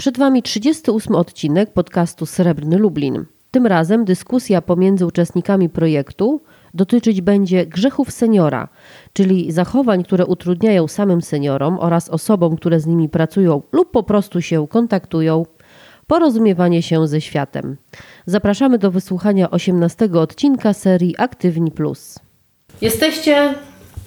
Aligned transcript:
Przed 0.00 0.18
Wami 0.18 0.42
38 0.42 1.14
odcinek 1.14 1.72
podcastu 1.72 2.26
Srebrny 2.26 2.78
Lublin. 2.78 3.24
Tym 3.50 3.66
razem 3.66 4.04
dyskusja 4.04 4.62
pomiędzy 4.62 5.06
uczestnikami 5.06 5.68
projektu 5.68 6.40
dotyczyć 6.74 7.20
będzie 7.20 7.66
grzechów 7.66 8.10
seniora, 8.10 8.68
czyli 9.12 9.52
zachowań, 9.52 10.04
które 10.04 10.26
utrudniają 10.26 10.88
samym 10.88 11.22
seniorom 11.22 11.78
oraz 11.78 12.08
osobom, 12.08 12.56
które 12.56 12.80
z 12.80 12.86
nimi 12.86 13.08
pracują 13.08 13.62
lub 13.72 13.90
po 13.90 14.02
prostu 14.02 14.42
się 14.42 14.68
kontaktują, 14.68 15.46
porozumiewanie 16.06 16.82
się 16.82 17.06
ze 17.06 17.20
światem. 17.20 17.76
Zapraszamy 18.26 18.78
do 18.78 18.90
wysłuchania 18.90 19.50
18 19.50 20.08
odcinka 20.12 20.72
serii 20.72 21.14
Aktywni 21.18 21.70
Plus. 21.70 22.18
Jesteście 22.80 23.54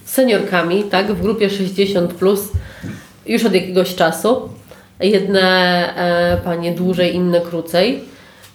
seniorkami, 0.05 0.83
tak, 0.83 1.13
w 1.13 1.21
grupie 1.21 1.49
60 1.49 2.13
plus 2.13 2.51
już 3.25 3.45
od 3.45 3.53
jakiegoś 3.53 3.95
czasu. 3.95 4.49
Jedne 4.99 5.41
e, 5.95 6.37
panie 6.43 6.71
dłużej, 6.71 7.15
inne 7.15 7.41
krócej. 7.41 8.01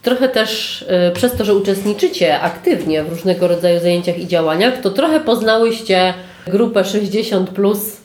Trochę 0.02 0.28
też 0.28 0.84
e, 0.88 1.10
przez 1.10 1.36
to, 1.36 1.44
że 1.44 1.54
uczestniczycie 1.54 2.40
aktywnie 2.40 3.04
w 3.04 3.08
różnego 3.08 3.48
rodzaju 3.48 3.80
zajęciach 3.80 4.18
i 4.18 4.26
działaniach, 4.26 4.80
to 4.80 4.90
trochę 4.90 5.20
poznałyście 5.20 6.14
grupę 6.46 6.84
60 6.84 7.50
plus 7.50 7.96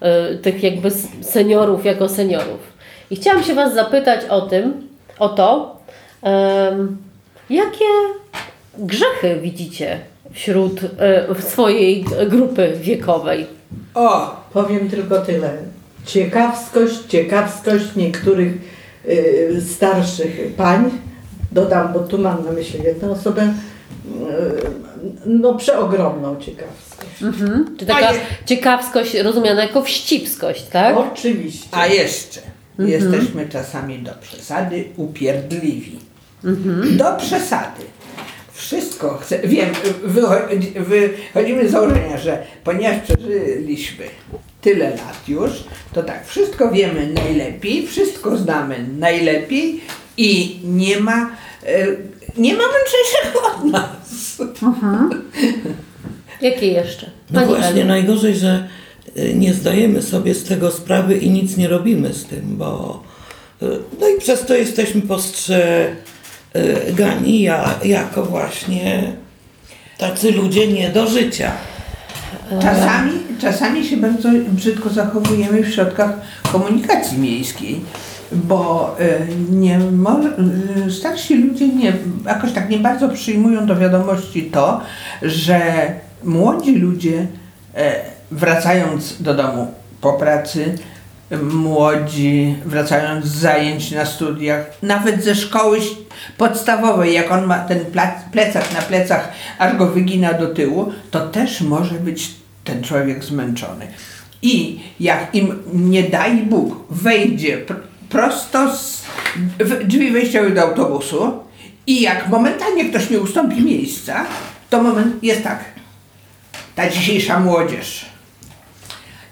e, 0.00 0.34
tych 0.34 0.62
jakby 0.62 0.90
seniorów 1.20 1.84
jako 1.84 2.08
seniorów. 2.08 2.78
I 3.10 3.16
chciałam 3.16 3.42
się 3.42 3.54
Was 3.54 3.74
zapytać 3.74 4.20
o 4.24 4.40
tym, 4.40 4.88
o 5.18 5.28
to, 5.28 5.78
jakie 7.50 7.84
grzechy 8.78 9.38
widzicie 9.42 10.00
wśród 10.32 10.80
swojej 11.38 12.04
grupy 12.28 12.72
wiekowej? 12.80 13.46
O, 13.94 14.36
powiem 14.52 14.90
tylko 14.90 15.18
tyle. 15.18 15.50
Ciekawskość, 16.08 16.94
ciekawskość 17.08 17.96
niektórych 17.96 18.52
y, 19.08 19.62
starszych 19.74 20.54
pań, 20.56 20.90
dodam, 21.52 21.92
bo 21.92 22.00
tu 22.00 22.18
mam 22.18 22.44
na 22.44 22.52
myśli 22.52 22.82
jedną 22.82 23.10
osobę, 23.10 23.42
y, 23.42 23.50
no 25.26 25.54
przeogromną 25.54 26.36
ciekawskość. 26.40 27.22
Mhm. 27.22 27.76
Czy 27.78 27.86
taka 27.86 28.12
je... 28.12 28.20
ciekawskość 28.46 29.14
rozumiana 29.14 29.62
jako 29.62 29.82
wścibskość, 29.82 30.64
tak? 30.64 30.96
Oczywiście. 30.96 31.68
A 31.72 31.86
jeszcze 31.86 32.40
mhm. 32.78 32.88
jesteśmy 32.88 33.48
czasami 33.48 33.98
do 33.98 34.10
przesady 34.20 34.84
upierdliwi. 34.96 35.98
Mhm. 36.44 36.96
Do 36.96 37.16
przesady 37.16 37.82
wszystko 38.52 39.18
chcę, 39.18 39.38
wiem, 39.38 39.68
wychodzimy 40.76 41.68
z 41.68 41.70
założenia, 41.70 42.18
że 42.18 42.42
ponieważ 42.64 42.98
przeżyliśmy 42.98 44.04
tyle 44.68 44.90
lat 44.90 45.28
już, 45.28 45.50
to 45.92 46.02
tak, 46.02 46.26
wszystko 46.26 46.70
wiemy 46.70 47.12
najlepiej, 47.14 47.86
wszystko 47.86 48.36
znamy 48.36 48.86
najlepiej 48.98 49.80
i 50.16 50.60
nie 50.64 51.00
ma, 51.00 51.30
e, 51.66 51.86
nie 52.36 52.54
ma 52.54 52.62
mędrzejszego 52.62 53.46
od 53.56 53.64
nas. 53.64 54.38
Mhm. 54.62 55.22
Jakie 56.40 56.66
jeszcze? 56.66 57.10
No 57.30 57.40
Pani 57.40 57.52
no 57.52 57.58
właśnie, 57.58 57.80
Elu. 57.80 57.88
najgorzej, 57.88 58.36
że 58.36 58.68
e, 59.16 59.34
nie 59.34 59.54
zdajemy 59.54 60.02
sobie 60.02 60.34
z 60.34 60.44
tego 60.44 60.70
sprawy 60.70 61.16
i 61.18 61.30
nic 61.30 61.56
nie 61.56 61.68
robimy 61.68 62.14
z 62.14 62.24
tym, 62.24 62.56
bo 62.56 63.02
e, 63.62 63.66
no 64.00 64.08
i 64.08 64.18
przez 64.18 64.46
to 64.46 64.54
jesteśmy 64.54 65.02
postrzegani 65.02 65.96
gani 66.94 67.42
ja, 67.42 67.78
jako 67.84 68.24
właśnie 68.24 69.12
tacy 69.98 70.32
ludzie 70.32 70.68
nie 70.68 70.88
do 70.88 71.06
życia. 71.06 71.52
Czasami, 72.62 73.12
czasami 73.38 73.84
się 73.84 73.96
bardzo 73.96 74.28
brzydko 74.48 74.88
zachowujemy 74.88 75.62
w 75.62 75.74
środkach 75.74 76.10
komunikacji 76.52 77.18
miejskiej, 77.18 77.80
bo 78.32 78.96
y, 79.00 79.52
nie 79.52 79.80
y, 80.86 80.92
starsi 80.92 81.34
ludzie 81.34 81.68
nie, 81.68 81.92
jakoś 82.26 82.52
tak 82.52 82.70
nie 82.70 82.78
bardzo 82.78 83.08
przyjmują 83.08 83.66
do 83.66 83.76
wiadomości 83.76 84.42
to, 84.42 84.80
że 85.22 85.60
młodzi 86.24 86.76
ludzie 86.76 87.26
wracając 88.30 89.22
do 89.22 89.34
domu 89.34 89.66
po 90.00 90.12
pracy 90.12 90.74
młodzi, 91.42 92.56
wracając 92.64 93.24
z 93.24 93.34
zajęć 93.34 93.90
na 93.90 94.04
studiach, 94.04 94.66
nawet 94.82 95.24
ze 95.24 95.34
szkoły 95.34 95.78
podstawowej, 96.38 97.14
jak 97.14 97.32
on 97.32 97.46
ma 97.46 97.58
ten 97.58 97.84
plecak 98.32 98.74
na 98.74 98.82
plecach, 98.82 99.32
aż 99.58 99.76
go 99.76 99.86
wygina 99.86 100.32
do 100.32 100.46
tyłu, 100.54 100.92
to 101.10 101.28
też 101.28 101.60
może 101.60 101.94
być 101.94 102.30
ten 102.64 102.82
człowiek 102.82 103.24
zmęczony. 103.24 103.86
I 104.42 104.80
jak 105.00 105.34
im 105.34 105.62
nie 105.74 106.02
daj 106.02 106.36
Bóg 106.36 106.76
wejdzie 106.90 107.58
pr 107.58 107.76
prosto 108.08 108.76
z 108.76 109.02
drzwi 109.84 110.10
wejściowe 110.10 110.50
do 110.50 110.62
autobusu 110.62 111.32
i 111.86 112.02
jak 112.02 112.28
momentalnie 112.28 112.84
ktoś 112.84 113.10
nie 113.10 113.20
ustąpi 113.20 113.62
miejsca, 113.62 114.26
to 114.70 114.82
moment 114.82 115.24
jest 115.24 115.42
tak. 115.42 115.64
Ta 116.74 116.90
dzisiejsza 116.90 117.40
młodzież 117.40 118.06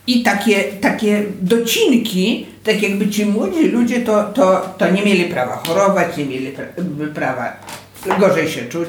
i 0.07 0.23
takie, 0.23 0.65
takie 0.65 1.23
docinki, 1.41 2.47
tak 2.65 2.83
jakby 2.83 3.09
ci 3.09 3.27
młodzi 3.27 3.69
ludzie 3.69 4.01
to, 4.01 4.25
to, 4.25 4.75
to 4.79 4.91
nie 4.91 5.03
mieli 5.03 5.25
prawa 5.25 5.57
chorować, 5.57 6.17
nie 6.17 6.25
mieli 6.25 6.53
pra 6.53 6.65
prawa 7.15 7.57
gorzej 8.21 8.49
się 8.49 8.65
czuć. 8.65 8.89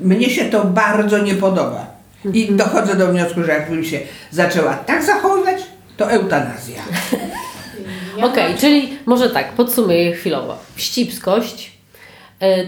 Mnie 0.00 0.30
się 0.30 0.44
to 0.44 0.64
bardzo 0.64 1.18
nie 1.18 1.34
podoba. 1.34 1.86
I 2.32 2.40
mhm. 2.40 2.56
dochodzę 2.56 2.96
do 2.96 3.06
wniosku, 3.06 3.42
że 3.42 3.52
jakbym 3.52 3.84
się 3.84 4.00
zaczęła 4.30 4.74
tak 4.74 5.04
zachowywać, 5.04 5.62
to 5.96 6.10
eutanazja. 6.10 6.82
Okej, 8.16 8.28
okay, 8.28 8.58
czyli 8.58 8.98
może 9.06 9.30
tak, 9.30 9.52
podsumuję 9.52 10.12
chwilowo. 10.12 10.58
Wścibskość, 10.74 11.75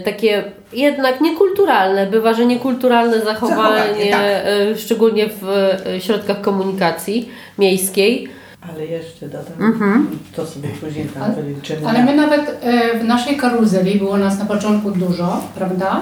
takie 0.05 0.43
jednak 0.73 1.21
niekulturalne, 1.21 2.07
bywa, 2.07 2.33
że 2.33 2.45
niekulturalne 2.45 3.21
zachowanie, 3.21 4.11
tak. 4.11 4.21
E, 4.21 4.77
szczególnie 4.77 5.29
w 5.41 5.49
e, 5.49 6.01
środkach 6.01 6.41
komunikacji 6.41 7.29
miejskiej. 7.57 8.27
Ale 8.73 8.85
jeszcze 8.85 9.25
dodam, 9.27 9.53
mhm. 9.59 10.19
to 10.35 10.45
sobie 10.45 10.69
później 10.69 11.05
tam 11.05 11.23
ale, 11.23 11.33
wyliczymy. 11.33 11.87
Ale 11.87 12.03
my 12.03 12.15
nawet 12.15 12.59
w 13.01 13.03
naszej 13.03 13.37
karuzeli, 13.37 13.99
było 13.99 14.17
nas 14.17 14.39
na 14.39 14.45
początku 14.45 14.91
dużo, 14.91 15.43
prawda? 15.55 16.01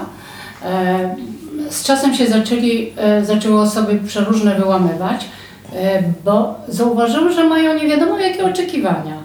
Z 1.70 1.84
czasem 1.84 2.16
się 2.16 2.28
zaczęli, 2.28 2.94
zaczęły 3.24 3.60
osoby 3.62 4.00
przeróżne 4.08 4.56
wyłamywać, 4.56 5.26
bo 6.26 6.56
zauważyły, 6.68 7.34
że 7.34 7.44
mają 7.44 7.74
nie 7.74 7.88
wiadomo 7.88 8.20
jakie 8.20 8.46
oczekiwania, 8.46 9.18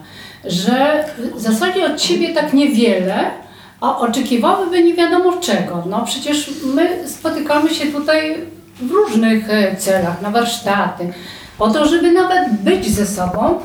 że 0.44 1.04
w 1.34 1.40
zasadzie 1.40 1.86
od 1.86 2.02
siebie 2.02 2.34
tak 2.34 2.52
niewiele, 2.52 3.30
a 3.82 3.98
oczekiwałyby 3.98 4.84
nie 4.84 4.94
wiadomo 4.94 5.32
czego. 5.32 5.82
No 5.86 6.04
przecież 6.04 6.50
my 6.74 7.08
spotykamy 7.08 7.74
się 7.74 7.86
tutaj 7.86 8.36
w 8.80 8.90
różnych 8.90 9.50
e, 9.50 9.76
celach, 9.76 10.22
na 10.22 10.30
warsztaty, 10.30 11.12
po 11.58 11.70
to, 11.70 11.86
żeby 11.86 12.12
nawet 12.12 12.52
być 12.52 12.90
ze 12.90 13.06
sobą, 13.06 13.60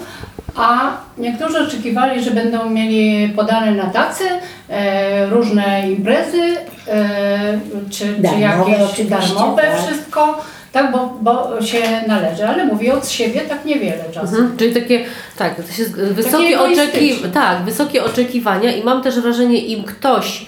a 0.56 0.92
niektórzy 1.18 1.60
oczekiwali, 1.60 2.24
że 2.24 2.32
będą 2.32 2.70
mieli 2.70 3.30
podane 3.30 3.72
na 3.72 3.86
tacy 3.86 4.24
e, 4.70 5.26
różne 5.26 5.92
imprezy, 5.92 6.58
e, 6.88 7.60
czy, 7.90 8.16
czy 8.34 8.40
jakieś 8.40 9.06
darmowe 9.06 9.62
tak. 9.62 9.84
wszystko 9.84 10.42
tak, 10.72 10.92
bo, 10.92 11.18
bo 11.22 11.62
się 11.62 11.82
należy, 12.08 12.48
ale 12.48 12.66
mówię 12.66 12.94
od 12.94 13.10
siebie 13.10 13.42
tak 13.42 13.66
niewiele 13.66 14.04
czasem. 14.14 14.40
Mhm, 14.40 14.58
czyli 14.58 14.74
takie, 14.74 15.06
tak, 15.38 15.56
to 15.56 15.74
się, 15.74 15.84
wysokie, 15.96 16.60
oczeki 16.60 17.16
tak, 17.34 17.62
wysokie 17.62 18.04
oczekiwania 18.04 18.76
i 18.76 18.84
mam 18.84 19.04
też 19.04 19.20
wrażenie, 19.20 19.66
im 19.66 19.84
ktoś 19.84 20.46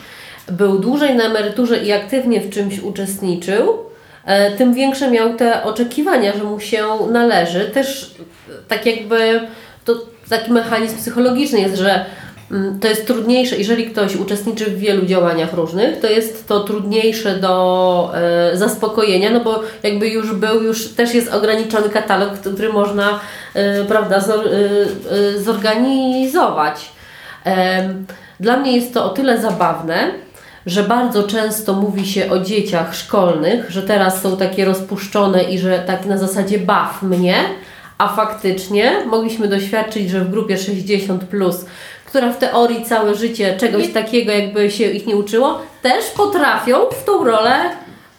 był 0.51 0.79
dłużej 0.79 1.15
na 1.15 1.23
emeryturze 1.23 1.83
i 1.83 1.91
aktywnie 1.91 2.41
w 2.41 2.49
czymś 2.49 2.79
uczestniczył, 2.79 3.77
e, 4.25 4.51
tym 4.51 4.73
większe 4.73 5.11
miał 5.11 5.33
te 5.33 5.63
oczekiwania, 5.63 6.33
że 6.37 6.43
mu 6.43 6.59
się 6.59 6.85
należy. 7.11 7.65
Też 7.65 8.11
tak 8.67 8.85
jakby 8.85 9.47
to 9.85 9.93
taki 10.29 10.51
mechanizm 10.51 10.97
psychologiczny 10.97 11.59
jest, 11.59 11.75
że 11.75 12.05
to 12.81 12.87
jest 12.87 13.07
trudniejsze, 13.07 13.57
jeżeli 13.57 13.85
ktoś 13.85 14.15
uczestniczy 14.15 14.65
w 14.65 14.79
wielu 14.79 15.05
działaniach 15.05 15.53
różnych, 15.53 15.99
to 15.99 16.07
jest 16.07 16.47
to 16.47 16.59
trudniejsze 16.59 17.35
do 17.35 18.11
e, 18.13 18.57
zaspokojenia, 18.57 19.29
no 19.29 19.39
bo 19.39 19.59
jakby 19.83 20.09
już 20.09 20.33
był, 20.33 20.63
już 20.63 20.87
też 20.87 21.13
jest 21.13 21.33
ograniczony 21.33 21.89
katalog, 21.89 22.33
który 22.33 22.73
można 22.73 23.19
e, 23.53 23.85
prawda, 23.85 24.17
e, 24.17 24.21
e 25.15 25.39
zorganizować. 25.39 26.91
Dla 28.39 28.57
mnie 28.57 28.75
jest 28.75 28.93
to 28.93 29.05
o 29.05 29.09
tyle 29.09 29.41
zabawne, 29.41 30.11
że 30.65 30.83
bardzo 30.83 31.23
często 31.23 31.73
mówi 31.73 32.07
się 32.07 32.31
o 32.31 32.39
dzieciach 32.39 32.95
szkolnych, 32.95 33.71
że 33.71 33.81
teraz 33.81 34.21
są 34.21 34.37
takie 34.37 34.65
rozpuszczone 34.65 35.43
i 35.43 35.59
że 35.59 35.79
tak 35.79 36.05
na 36.05 36.17
zasadzie 36.17 36.59
baw 36.59 37.01
mnie, 37.01 37.35
a 37.99 38.07
faktycznie 38.07 39.05
mogliśmy 39.05 39.47
doświadczyć, 39.47 40.09
że 40.09 40.19
w 40.19 40.31
grupie 40.31 40.57
60 40.57 41.23
plus 41.23 41.65
która 42.09 42.33
w 42.33 42.37
teorii 42.37 42.85
całe 42.85 43.15
życie 43.15 43.57
czegoś 43.57 43.87
takiego 43.93 44.31
jakby 44.31 44.71
się 44.71 44.83
ich 44.83 45.07
nie 45.07 45.15
uczyło, 45.15 45.59
też 45.81 46.05
potrafią 46.17 46.77
w 46.91 47.03
tą 47.03 47.23
rolę 47.23 47.55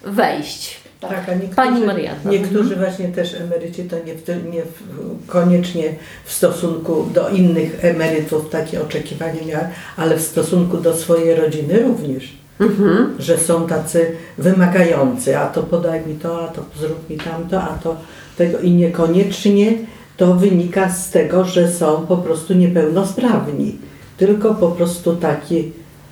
wejść. 0.01 0.81
Tak, 0.99 1.29
a 1.29 1.33
niektórzy, 1.33 1.55
Pani 1.55 1.85
Marianna. 1.85 2.31
niektórzy 2.31 2.75
właśnie 2.75 3.07
też 3.07 3.33
emeryci 3.33 3.83
to 3.83 3.95
nie, 4.05 4.15
w, 4.15 4.53
nie 4.53 4.63
w, 4.63 5.27
koniecznie 5.27 5.95
w 6.25 6.33
stosunku 6.33 7.07
do 7.13 7.29
innych 7.29 7.85
emerytów 7.85 8.49
takie 8.49 8.81
oczekiwania 8.81 9.45
miały, 9.47 9.65
ale 9.97 10.17
w 10.17 10.21
stosunku 10.21 10.77
do 10.77 10.95
swojej 10.95 11.35
rodziny 11.35 11.79
również. 11.79 12.33
Mhm. 12.59 13.15
Że 13.19 13.37
są 13.37 13.67
tacy 13.67 14.11
wymagający, 14.37 15.37
a 15.37 15.47
to 15.47 15.63
podaj 15.63 16.05
mi 16.05 16.15
to, 16.15 16.43
a 16.43 16.47
to 16.47 16.61
zrób 16.79 17.09
mi 17.09 17.17
tamto, 17.17 17.61
a 17.61 17.77
to 17.83 17.95
tego 18.37 18.59
i 18.59 18.71
niekoniecznie 18.71 19.73
to 20.21 20.33
wynika 20.33 20.89
z 20.89 21.09
tego, 21.09 21.45
że 21.45 21.71
są 21.71 22.05
po 22.07 22.17
prostu 22.17 22.53
niepełnosprawni, 22.53 23.77
tylko 24.17 24.55
po 24.55 24.71
prostu 24.71 25.15
taki 25.15 25.71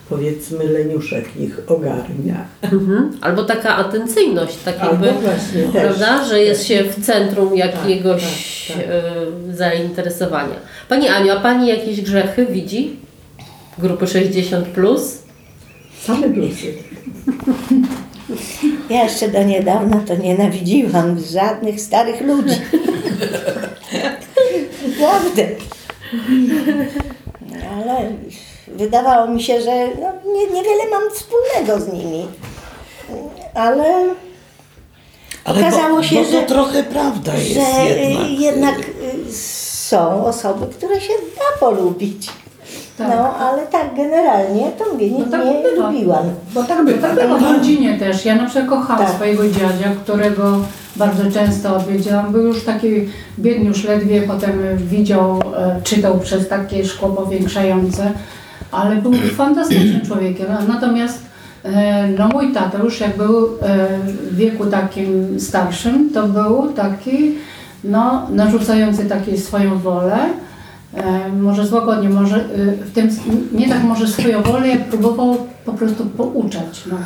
powiedzmy 0.09 0.63
leniuszek 0.63 1.25
ich 1.39 1.59
ogarnia. 1.67 2.45
Mhm. 2.61 3.11
Albo 3.21 3.43
taka 3.43 3.75
atencyjność, 3.75 4.57
tak 4.65 4.79
Albo 4.79 5.05
jakby, 5.05 5.21
właśnie 5.21 5.63
też. 5.63 5.71
prawda, 5.71 6.25
że 6.25 6.39
jest 6.39 6.59
też. 6.59 6.67
się 6.67 6.83
w 6.83 7.05
centrum 7.05 7.55
jakiegoś 7.55 8.23
tak, 8.67 8.77
tak. 8.77 8.85
e, 9.51 9.55
zainteresowania. 9.55 10.55
Pani 10.89 11.07
Aniu, 11.07 11.31
a 11.31 11.39
Pani 11.39 11.67
jakieś 11.67 12.01
grzechy 12.01 12.45
widzi? 12.45 12.95
Grupy 13.77 14.05
60+. 14.05 14.61
Plus? 14.63 15.21
Same 16.01 16.29
plusy. 16.29 16.73
Ja 18.89 19.03
jeszcze 19.03 19.27
do 19.27 19.43
niedawna 19.43 20.01
to 20.07 20.15
nienawidziłam 20.15 21.19
żadnych 21.33 21.81
starych 21.81 22.21
ludzi. 22.21 22.55
Naprawdę. 25.13 25.47
Ale 27.77 28.11
wydawało 28.67 29.27
mi 29.27 29.43
się, 29.43 29.61
że 29.61 29.87
no, 30.01 30.31
nie, 30.33 30.45
niewiele 30.47 30.89
mam 30.91 31.01
wspólnego 31.13 31.79
z 31.79 31.93
nimi. 31.93 32.27
Ale, 33.53 34.05
Ale 35.45 35.59
Okazało 35.67 35.95
bo, 35.97 36.03
się, 36.03 36.15
bo 36.15 36.25
to 36.25 36.31
że- 36.31 36.43
trochę 36.43 36.83
prawda 36.83 37.33
jest 37.33 37.53
że 37.53 37.85
jednak. 37.89 38.29
jednak 38.39 38.79
y, 38.79 39.33
są 39.33 40.25
osoby, 40.25 40.67
które 40.73 41.01
się 41.01 41.13
da 41.37 41.59
polubić. 41.59 42.29
Tak. 42.99 43.07
No, 43.09 43.35
ale 43.35 43.67
tak 43.67 43.95
generalnie 43.95 44.71
to 44.79 44.93
mnie 44.95 45.11
nie, 45.11 45.19
No 45.19 45.31
tak 45.31 45.41
nie 45.45 45.81
lubiłam. 45.81 46.25
Bo 46.53 46.63
tak 46.63 46.77
To 46.77 46.83
bywa. 46.83 47.07
tak 47.07 47.27
było 47.27 47.37
w 47.39 47.51
rodzinie 47.51 47.97
też. 47.99 48.25
Ja 48.25 48.35
na 48.35 48.45
przykład 48.45 48.69
kochałam 48.69 49.05
Tak. 49.05 49.15
swojego 49.15 49.43
dziadzia, 49.49 49.89
którego 50.03 50.59
bardzo 50.95 51.31
często 51.31 51.75
odwiedziłam. 51.75 52.31
Był 52.31 52.43
już 52.43 52.63
taki 52.63 52.87
biedniusz 53.39 53.83
ledwie, 53.83 54.21
potem 54.21 54.51
widział, 54.77 55.39
e, 55.57 55.81
czytał 55.83 56.19
przez 56.19 56.47
takie 56.47 56.85
szkło 56.85 57.09
powiększające, 57.09 58.11
ale 58.71 58.95
był 58.95 59.13
fantastycznym 59.37 60.01
człowiekiem. 60.05 60.47
Natomiast 60.67 61.19
e, 61.65 62.07
no 62.07 62.27
mój 62.27 62.53
tata 62.53 62.77
już 62.83 62.99
jak 62.99 63.17
był 63.17 63.45
e, 63.45 63.47
w 64.31 64.35
wieku 64.35 64.65
takim 64.65 65.39
starszym, 65.39 66.09
to 66.13 66.27
był 66.27 66.73
taki 66.75 67.35
no, 67.83 68.27
narzucający 68.29 69.05
taką 69.05 69.37
swoją 69.37 69.79
wolę. 69.79 70.17
E, 70.93 71.29
może 71.29 71.67
złagodnie, 71.67 72.09
może 72.09 72.35
e, 72.35 72.39
w 72.71 72.91
tym, 72.93 73.09
nie 73.51 73.69
tak 73.69 73.83
może 73.83 74.07
swoją 74.07 74.41
wolę, 74.43 74.67
jak 74.67 74.85
próbował 74.85 75.47
po 75.65 75.73
prostu 75.73 76.05
pouczać. 76.05 76.81
No. 76.91 76.97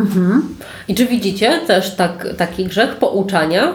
Mhm. 0.00 0.54
I 0.88 0.94
czy 0.94 1.06
widzicie 1.06 1.60
też 1.66 1.94
tak, 1.96 2.26
taki 2.36 2.64
grzech 2.64 2.96
pouczania? 2.96 3.74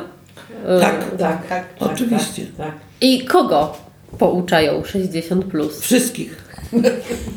E, 0.65 0.79
Tak, 0.79 1.17
Tak, 1.17 1.47
tak. 1.47 1.65
Oczywiście. 1.79 2.45
Tak, 2.57 2.67
tak. 2.67 2.75
I 3.01 3.25
kogo 3.25 3.73
pouczają 4.17 4.81
60+. 4.81 5.41
Plus? 5.43 5.79
Wszystkich. 5.79 6.43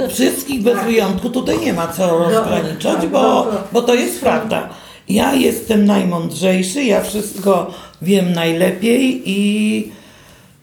Wszystkich 0.09 0.63
bez 0.63 0.85
wyjątku. 0.85 1.31
Tutaj 1.31 1.59
nie 1.59 1.73
ma 1.73 1.89
co 1.89 2.19
rozgraniczać, 2.19 2.97
tak, 3.01 3.11
bo, 3.11 3.47
bo 3.73 3.83
to 3.83 3.95
jest 3.95 4.21
prawda. 4.21 4.69
Ja 5.09 5.35
jestem 5.35 5.85
najmądrzejszy, 5.85 6.83
ja 6.83 7.01
wszystko 7.03 7.71
wiem 8.03 8.33
najlepiej 8.33 9.23
i, 9.31 9.93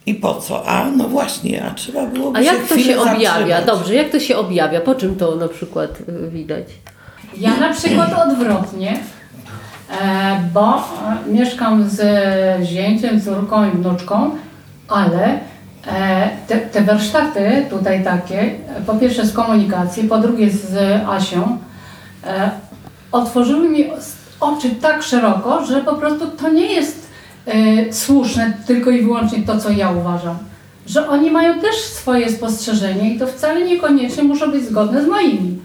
i 0.06 0.16
po 0.16 0.34
co? 0.36 0.68
A 0.68 0.86
no 0.86 1.08
właśnie, 1.08 1.66
a 1.66 1.74
trzeba 1.74 2.06
byłoby 2.06 2.38
A 2.38 2.42
jak 2.42 2.58
to 2.58 2.74
chwilę 2.76 2.94
się 2.94 3.02
objawia? 3.02 3.28
zatrzymać. 3.28 3.66
Dobrze, 3.66 3.96
jak 3.96 4.10
to 4.10 4.20
się 4.20 4.38
objawia? 4.38 4.82
Po 4.82 4.96
czym 4.96 5.16
to 5.16 5.36
na 5.36 5.48
przykład 5.48 5.90
y, 6.10 6.30
widać? 6.30 6.66
Ja 7.38 7.58
na 7.58 7.74
przykład 7.74 8.14
odwrotnie, 8.28 9.00
e, 10.02 10.40
bo 10.54 10.84
mieszkam 11.28 11.90
z 11.90 12.02
zięciem, 12.66 13.22
córką 13.22 13.68
i 13.68 13.72
wnuczką, 13.72 14.32
ale 14.88 15.40
e, 15.88 16.30
te, 16.48 16.58
te 16.58 16.82
warsztaty 16.82 17.66
tutaj 17.70 18.04
takie, 18.04 18.56
po 18.86 18.94
pierwsze 18.94 19.26
z 19.26 19.34
komunikacji, 19.34 20.04
po 20.04 20.18
drugie 20.18 20.50
z 20.50 21.02
Asią, 21.10 21.58
e, 22.28 22.52
otworzyły 23.12 23.70
mi 23.70 23.86
oczy 24.40 24.70
tak 24.70 25.04
szeroko, 25.04 25.66
że 25.66 25.82
po 25.82 25.96
prostu 25.96 26.28
to 26.28 26.50
nie 26.50 26.74
jest 26.74 27.03
e, 27.46 27.94
słuszne 27.94 28.54
tylko 28.68 28.92
i 28.92 29.02
wyłącznie 29.02 29.44
to, 29.44 29.58
co 29.58 29.70
ja 29.70 29.92
uważam. 29.92 30.38
Że 30.88 31.10
oni 31.10 31.32
mają 31.32 31.60
też 31.60 31.76
swoje 31.76 32.32
spostrzeżenia 32.32 33.04
i 33.04 33.20
to 33.20 33.28
wcale 33.28 33.66
niekoniecznie 33.66 34.24
muszą 34.24 34.52
być 34.52 34.66
zgodne 34.66 35.04
z 35.04 35.08
moimi. 35.08 35.60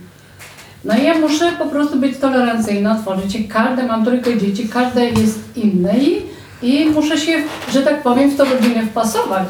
No 0.84 0.98
i 0.98 1.04
ja 1.04 1.18
muszę 1.18 1.52
po 1.58 1.66
prostu 1.66 1.98
być 1.98 2.18
tolerancyjna, 2.18 2.92
otworzyć 2.98 3.32
się. 3.32 3.38
Każde, 3.38 3.86
mam 3.86 4.04
trójkę 4.04 4.38
dzieci, 4.38 4.68
każde 4.68 5.04
jest 5.04 5.38
inne 5.56 5.98
i, 5.98 6.22
i 6.62 6.86
muszę 6.86 7.18
się, 7.18 7.42
że 7.72 7.82
tak 7.82 8.02
powiem, 8.02 8.30
w 8.30 8.36
tą 8.36 8.44
rodzinę 8.44 8.86
wpasować. 8.86 9.48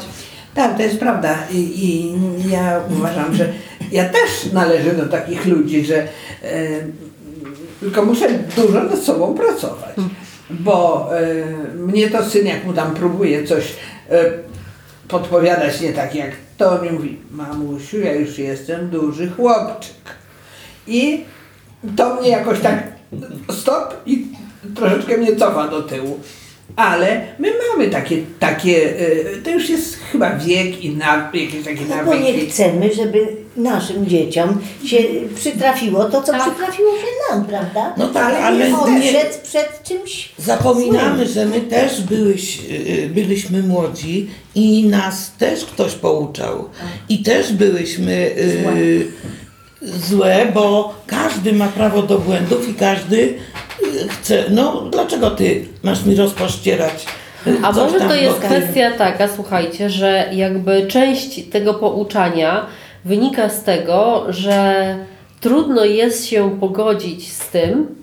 Tak, 0.55 0.77
to 0.77 0.83
jest 0.83 0.99
prawda. 0.99 1.37
I, 1.51 1.85
I 1.85 2.13
ja 2.51 2.79
uważam, 2.89 3.35
że 3.35 3.49
ja 3.91 4.09
też 4.09 4.53
należę 4.53 4.93
do 4.93 5.05
takich 5.05 5.45
ludzi, 5.45 5.85
że 5.85 5.97
e, 5.97 6.07
tylko 7.79 8.05
muszę 8.05 8.27
dużo 8.55 8.83
nad 8.83 8.99
sobą 8.99 9.33
pracować. 9.33 9.95
Bo 10.49 11.09
e, 11.17 11.45
mnie 11.75 12.09
to 12.09 12.25
syn, 12.29 12.45
jak 12.47 12.65
mu 12.65 12.73
tam 12.73 12.93
próbuje 12.95 13.43
coś 13.43 13.63
e, 14.09 14.25
podpowiadać 15.07 15.81
nie 15.81 15.93
tak 15.93 16.15
jak 16.15 16.31
to, 16.57 16.81
mi 16.81 16.89
mówi, 16.91 17.17
mamusiu, 17.31 17.99
ja 17.99 18.13
już 18.13 18.37
jestem 18.37 18.89
duży 18.89 19.29
chłopczyk. 19.29 19.95
I 20.87 21.23
to 21.97 22.15
mnie 22.15 22.29
jakoś 22.29 22.59
tak 22.59 22.83
stop 23.51 24.01
i 24.05 24.27
troszeczkę 24.75 25.17
mnie 25.17 25.35
cofa 25.35 25.67
do 25.67 25.81
tyłu. 25.83 26.19
Ale 26.75 27.21
my 27.39 27.51
mamy 27.69 27.89
takie, 27.89 28.17
takie 28.39 28.99
e, 28.99 29.35
to 29.43 29.49
już 29.49 29.69
jest 29.69 29.95
chyba 30.11 30.35
wiek 30.35 30.83
i 30.83 30.95
na, 30.95 31.31
jakieś 31.33 31.63
takie 31.65 31.81
No 31.89 32.05
bo 32.05 32.13
nie 32.15 32.19
nawyki. 32.19 32.49
chcemy, 32.49 32.93
żeby 32.93 33.27
naszym 33.57 34.07
dzieciom 34.07 34.61
się 34.85 34.97
przytrafiło 35.35 36.05
to, 36.05 36.21
co 36.21 36.31
Tak. 36.31 36.41
przytrafiło 36.41 36.91
się 36.91 37.35
nam, 37.35 37.45
prawda? 37.45 37.93
No 37.97 38.07
tak, 38.07 38.35
Ale 38.35 38.69
nie, 38.71 39.11
przed, 39.43 39.83
czymś 39.83 40.29
Zapominamy, 40.37 41.27
że 41.27 41.45
my 41.45 41.61
też 41.61 42.01
byłyś, 42.01 42.59
y, 42.69 43.09
byliśmy 43.13 43.63
młodzi 43.63 44.29
i 44.55 44.87
nas 44.87 45.31
też 45.37 45.65
ktoś 45.65 45.95
pouczał. 45.95 46.69
I 47.09 47.23
też 47.23 47.53
byłyśmy 47.53 48.13
y, 48.13 49.07
złe, 49.81 50.51
bo 50.53 50.95
każdy 51.07 51.53
ma 51.53 51.67
prawo 51.67 52.01
do 52.01 52.17
błędów 52.17 52.69
i 52.69 52.73
każdy 52.73 53.17
y, 53.17 54.07
chce. 54.09 54.43
No, 54.49 54.81
dlaczego 54.91 55.31
ty 55.31 55.65
masz 55.83 56.05
mi 56.05 56.15
rozpościerać? 56.15 57.05
y, 57.47 57.57
A 57.63 57.71
może 57.71 57.99
to 57.99 58.15
jest 58.15 58.39
kwestia 58.39 58.91
taka, 58.97 59.27
słuchajcie, 59.35 59.89
że 59.89 60.29
jakby 60.33 60.87
część 60.87 61.49
tego 61.51 61.73
pouczania 61.73 62.65
wynika 63.09 63.49
z 63.49 63.63
tego, 63.63 64.25
że 64.29 64.95
trudno 65.39 65.85
jest 65.85 66.25
się 66.25 66.59
pogodzić 66.59 67.31
z 67.33 67.49
tym, 67.49 67.95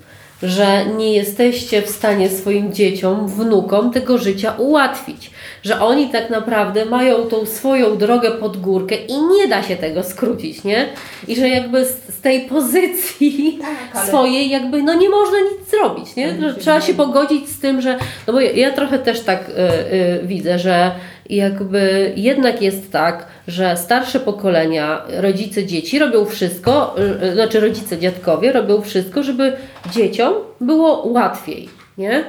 że 0.42 0.86
nie 0.86 1.12
jesteście 1.12 1.82
w 1.82 1.90
stanie 1.90 2.30
swoim 2.30 2.72
dzieciom, 2.72 3.28
wnukom 3.28 3.92
tego 3.92 4.18
życia 4.18 4.54
ułatwić. 4.58 5.30
Że 5.66 5.80
oni 5.80 6.08
tak 6.08 6.30
naprawdę 6.30 6.84
mają 6.84 7.16
tą 7.16 7.46
swoją 7.46 7.96
drogę 7.96 8.30
pod 8.30 8.56
górkę 8.56 8.94
i 8.94 9.22
nie 9.22 9.48
da 9.48 9.62
się 9.62 9.76
tego 9.76 10.02
skrócić, 10.02 10.64
nie? 10.64 10.88
I 11.28 11.36
że 11.36 11.48
jakby 11.48 11.84
z, 11.84 12.14
z 12.14 12.20
tej 12.20 12.40
pozycji 12.40 13.58
swojej 14.08 14.50
jakby 14.50 14.82
no 14.82 14.94
nie 14.94 15.08
można 15.08 15.38
nic 15.38 15.70
zrobić, 15.70 16.16
nie? 16.16 16.40
Że 16.40 16.54
trzeba 16.54 16.80
się 16.80 16.94
pogodzić 16.94 17.48
z 17.48 17.60
tym, 17.60 17.80
że 17.80 17.98
no 18.26 18.32
bo 18.32 18.40
ja, 18.40 18.50
ja 18.50 18.70
trochę 18.70 18.98
też 18.98 19.20
tak 19.20 19.48
y, 19.48 19.52
y, 19.94 20.20
widzę, 20.26 20.58
że 20.58 20.90
jakby 21.30 22.12
jednak 22.16 22.62
jest 22.62 22.92
tak, 22.92 23.26
że 23.48 23.76
starsze 23.76 24.20
pokolenia, 24.20 25.02
rodzice 25.08 25.66
dzieci 25.66 25.98
robią 25.98 26.24
wszystko, 26.24 26.96
y, 27.22 27.34
znaczy 27.34 27.60
rodzice 27.60 27.98
dziadkowie 27.98 28.52
robią 28.52 28.80
wszystko, 28.80 29.22
żeby 29.22 29.52
dzieciom 29.92 30.34
było 30.60 31.08
łatwiej, 31.08 31.75
nie? 31.98 32.24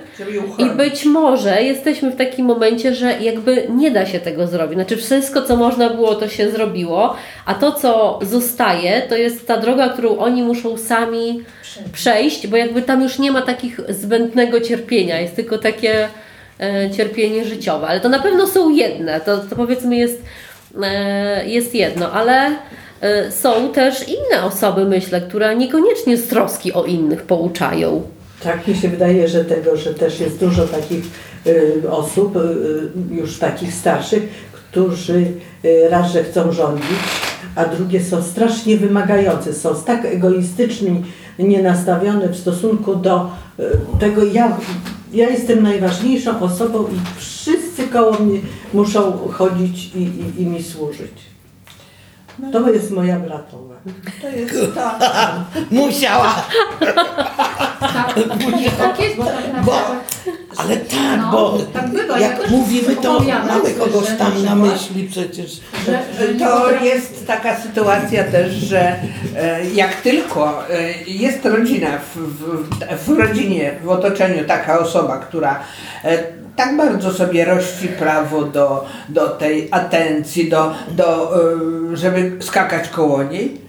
I 0.57 0.65
być 0.65 1.05
może 1.05 1.63
jesteśmy 1.63 2.12
w 2.12 2.15
takim 2.15 2.45
momencie, 2.45 2.95
że 2.95 3.21
jakby 3.21 3.67
nie 3.69 3.91
da 3.91 4.05
się 4.05 4.19
tego 4.19 4.47
zrobić. 4.47 4.74
Znaczy 4.74 4.97
wszystko, 4.97 5.41
co 5.41 5.55
można 5.55 5.89
było, 5.89 6.15
to 6.15 6.27
się 6.27 6.51
zrobiło, 6.51 7.15
a 7.45 7.53
to, 7.53 7.71
co 7.71 8.19
zostaje, 8.21 9.01
to 9.01 9.15
jest 9.15 9.47
ta 9.47 9.57
droga, 9.57 9.89
którą 9.89 10.17
oni 10.17 10.43
muszą 10.43 10.77
sami 10.77 11.43
przejść, 11.93 12.47
bo 12.47 12.57
jakby 12.57 12.81
tam 12.81 13.01
już 13.01 13.19
nie 13.19 13.31
ma 13.31 13.41
takich 13.41 13.79
zbędnego 13.89 14.62
cierpienia, 14.62 15.19
jest 15.19 15.36
tylko 15.36 15.57
takie 15.57 16.07
e, 16.59 16.91
cierpienie 16.91 17.45
życiowe. 17.45 17.88
Ale 17.88 18.00
to 18.00 18.09
na 18.09 18.19
pewno 18.19 18.47
są 18.47 18.69
jedne, 18.69 19.21
to, 19.21 19.38
to 19.38 19.55
powiedzmy 19.55 19.95
jest, 19.95 20.21
e, 20.83 21.47
jest 21.47 21.75
jedno, 21.75 22.12
ale 22.12 22.51
e, 23.01 23.31
są 23.31 23.69
też 23.69 24.07
inne 24.07 24.43
osoby, 24.43 24.86
myślę, 24.86 25.21
które 25.21 25.55
niekoniecznie 25.55 26.17
z 26.17 26.27
troski 26.27 26.74
o 26.74 26.83
innych 26.83 27.21
pouczają. 27.21 28.16
Tak 28.44 28.67
mi 28.67 28.75
się 28.75 28.89
wydaje, 28.89 29.27
że 29.27 29.46
tego, 29.46 29.77
że 29.77 29.94
też 29.94 30.20
jest 30.20 30.39
dużo 30.39 30.67
takich 30.67 31.06
y, 31.48 31.91
osób, 31.91 32.36
y, 32.36 32.39
y, 32.39 33.15
już 33.15 33.39
takich 33.39 33.74
starszych, 33.74 34.48
którzy 34.53 35.25
raz, 35.89 36.12
że 36.12 36.24
chcą 36.24 36.51
rządzić, 36.51 36.98
a 37.56 37.65
drugie 37.65 38.03
są 38.03 38.24
strasznie 38.24 38.77
wymagające, 38.77 39.53
są 39.53 39.75
tak 39.75 40.06
egoistycznie 40.06 40.91
nienastawione 41.39 42.29
w 42.29 42.38
stosunku 42.38 42.96
do 42.96 43.29
tego, 44.00 44.24
ja, 44.24 44.58
ja 45.13 45.29
jestem 45.29 45.63
najważniejszą 45.63 46.39
osobą 46.39 46.84
i 46.84 47.20
wszyscy 47.20 47.88
koło 47.88 48.13
mnie 48.13 48.39
muszą 48.74 49.17
chodzić 49.17 49.96
i, 49.96 50.00
i, 50.00 50.41
i 50.41 50.46
mi 50.46 50.63
służyć. 50.63 51.37
To 52.51 52.70
jest 52.70 52.91
moja 52.91 53.20
bratowa. 53.20 53.75
To 54.22 54.29
jest 54.29 54.53
to. 54.75 54.91
Musiała, 55.75 56.36
Tak, 57.79 58.15
tak 58.79 59.00
jest, 59.00 59.15
bo 59.17 59.24
tak 59.25 59.36
bo, 59.65 59.72
naprawdę... 59.72 59.96
ale 60.58 60.77
tak, 60.77 61.17
No, 61.17 61.32
bo 61.32 61.60
tak 61.74 61.88
bywa. 61.89 62.20
Ja 62.20 62.27
jak 62.27 62.50
mówimy, 62.50 62.96
to 62.96 63.17
opowiadam, 63.17 63.48
mamy 63.48 63.72
kogoś 63.72 64.10
że 64.10 64.15
tam 64.15 64.44
na 64.46 64.56
myśli 64.56 65.08
przecież. 65.12 65.51
Że, 65.86 66.00
że 66.20 66.34
nie 66.34 66.39
To 66.39 66.46
potrafi- 66.46 66.84
jest 66.84 67.27
taka 67.27 67.56
sytuacja 67.60 68.24
też, 68.24 68.53
że 68.53 68.96
e, 69.38 69.65
jak 69.74 69.96
tylko 70.01 70.70
e, 70.70 70.91
jest 71.08 71.46
rodzina, 71.46 71.88
w, 71.98 72.17
w, 72.17 73.06
w 73.06 73.20
rodzinie, 73.20 73.72
w 73.84 73.89
otoczeniu 73.89 74.44
taka 74.46 74.79
osoba, 74.79 75.17
która 75.17 75.60
e, 76.03 76.24
tak 76.57 76.77
bardzo 76.77 77.13
sobie 77.13 77.45
rości 77.45 77.87
prawo 77.87 78.41
do, 78.43 78.85
do 79.09 79.29
tej 79.29 79.67
atencji, 79.71 80.49
do, 80.49 80.73
do, 80.91 81.35
e, 81.93 81.97
żeby 81.97 82.37
skakać 82.39 82.89
koło 82.89 83.23
niej, 83.23 83.61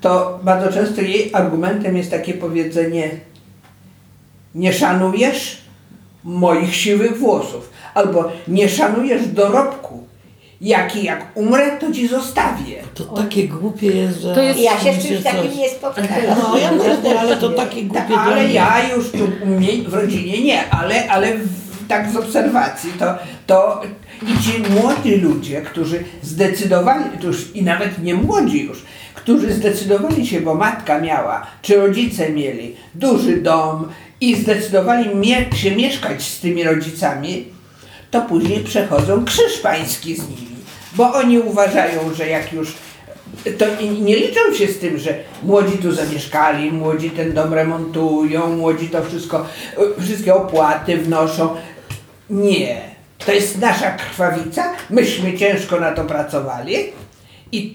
to 0.00 0.38
bardzo 0.42 0.72
często 0.72 1.00
jej 1.00 1.30
argumentem 1.32 1.96
jest 1.96 2.10
takie 2.10 2.34
powiedzenie 2.34 3.10
nie 4.54 4.72
szanujesz 4.72 5.58
moich 6.24 6.76
siwych 6.76 7.18
włosów, 7.18 7.70
albo 7.94 8.32
nie 8.48 8.68
szanujesz 8.68 9.26
dorobku, 9.28 10.04
jaki 10.60 11.04
jak 11.04 11.26
umrę, 11.34 11.76
to 11.80 11.92
ci 11.92 12.08
zostawię. 12.08 12.82
To 12.94 13.04
takie 13.04 13.48
głupie 13.48 13.86
jest, 13.86 14.20
że... 14.20 14.34
To 14.34 14.42
jest- 14.42 14.60
Ja 14.60 14.78
się 14.80 14.92
z 15.00 15.06
czymś 15.06 15.22
takim 15.22 15.42
coś- 15.50 15.56
nie 15.56 15.68
spotkałam. 15.70 16.08
No 16.42 16.58
ja 16.58 16.70
też 16.70 17.16
ale 17.18 17.36
to 17.36 17.48
takie 17.50 17.82
Ta, 17.82 17.86
głupie 17.88 18.06
dla 18.08 18.20
ale 18.22 18.44
mnie. 18.44 18.52
ja 18.54 18.74
już 18.96 19.10
tu 19.10 19.28
u 19.44 19.46
mnie 19.46 19.68
w 19.88 19.94
rodzinie 19.94 20.42
nie, 20.44 20.70
ale, 20.70 21.08
ale 21.08 21.34
w, 21.34 21.65
tak 21.88 22.10
z 22.10 22.16
obserwacji 22.16 22.92
to, 22.98 23.14
to 23.46 23.82
i 24.22 24.42
ci 24.42 24.62
młodzi 24.80 25.16
ludzie, 25.16 25.62
którzy 25.62 26.04
zdecydowali, 26.22 27.04
już 27.22 27.54
i 27.54 27.62
nawet 27.62 28.02
nie 28.02 28.14
młodzi 28.14 28.62
już, 28.64 28.82
którzy 29.14 29.52
zdecydowali 29.52 30.26
się, 30.26 30.40
bo 30.40 30.54
matka 30.54 31.00
miała, 31.00 31.46
czy 31.62 31.76
rodzice 31.76 32.30
mieli 32.30 32.76
duży 32.94 33.36
dom 33.36 33.88
i 34.20 34.36
zdecydowali 34.36 35.14
mie- 35.16 35.56
się 35.56 35.76
mieszkać 35.76 36.22
z 36.22 36.40
tymi 36.40 36.62
rodzicami, 36.64 37.44
to 38.10 38.22
później 38.22 38.60
przechodzą 38.64 39.24
krzyż 39.24 39.58
pański 39.62 40.14
z 40.14 40.28
nimi, 40.28 40.56
bo 40.94 41.12
oni 41.14 41.38
uważają, 41.38 42.14
że 42.14 42.28
jak 42.28 42.52
już 42.52 42.72
to 43.58 43.64
nie, 44.00 44.16
liczą 44.16 44.40
się 44.58 44.66
z 44.66 44.78
tym, 44.78 44.98
że 44.98 45.14
młodzi 45.42 45.78
tu 45.78 45.92
zamieszkali, 45.92 46.72
młodzi 46.72 47.10
ten 47.10 47.32
dom 47.32 47.54
remontują, 47.54 48.56
młodzi 48.56 48.88
to 48.88 49.04
wszystko, 49.04 49.46
wszystkie 50.00 50.34
opłaty 50.34 50.96
wnoszą. 50.96 51.56
Nie. 52.30 52.80
To 53.26 53.32
jest 53.32 53.58
nasza 53.58 53.90
krwawica, 53.90 54.72
myśmy 54.90 55.38
ciężko 55.38 55.80
na 55.80 55.92
to 55.92 56.04
pracowali 56.04 56.74
i, 57.52 57.74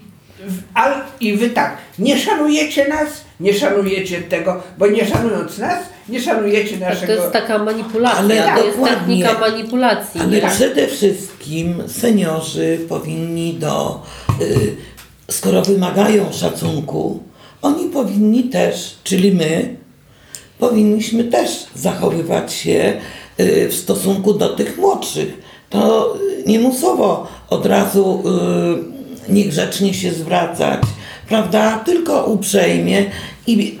al, 0.74 0.92
i 1.20 1.36
wy 1.36 1.50
tak, 1.50 1.76
nie 1.98 2.18
szanujecie 2.18 2.88
nas, 2.88 3.08
nie 3.40 3.54
szanujecie 3.54 4.20
tego, 4.22 4.62
bo 4.78 4.86
nie 4.86 5.06
szanując 5.06 5.58
nas, 5.58 5.78
nie 6.08 6.20
szanujecie 6.20 6.70
Tak, 6.78 6.88
to 6.88 6.94
naszego... 6.94 7.12
jest 7.12 7.32
taka 7.32 7.58
manipulacja, 7.58 8.18
Ale 8.18 8.54
to 8.56 8.64
jest 8.64 8.78
dokładnie. 8.78 8.98
technika 8.98 9.38
manipulacji. 9.38 10.20
Ale 10.20 10.40
Tak. 10.40 10.52
przede 10.52 10.86
wszystkim 10.86 11.82
seniorzy 11.88 12.78
powinni 12.88 13.54
do, 13.54 14.02
y, 14.40 14.76
skoro 15.30 15.62
wymagają 15.62 16.32
szacunku, 16.32 17.22
oni 17.62 17.88
powinni 17.88 18.44
też, 18.44 18.96
czyli 19.04 19.32
my, 19.32 19.76
powinniśmy 20.58 21.24
też 21.24 21.66
zachowywać 21.74 22.52
się 22.52 22.70
y, 22.70 23.21
w 23.38 23.74
stosunku 23.74 24.34
do 24.34 24.48
tych 24.48 24.78
młodszych. 24.78 25.38
To 25.72 26.14
y, 26.16 26.42
nie 26.46 26.58
musowo 26.58 27.26
od 27.50 27.66
razu 27.66 28.22
y, 29.28 29.32
niegrzecznie 29.32 29.94
się 29.94 30.12
zwracać, 30.12 30.80
prawda? 31.28 31.78
Tylko 31.78 32.24
uprzejmie 32.24 33.04
i, 33.46 33.78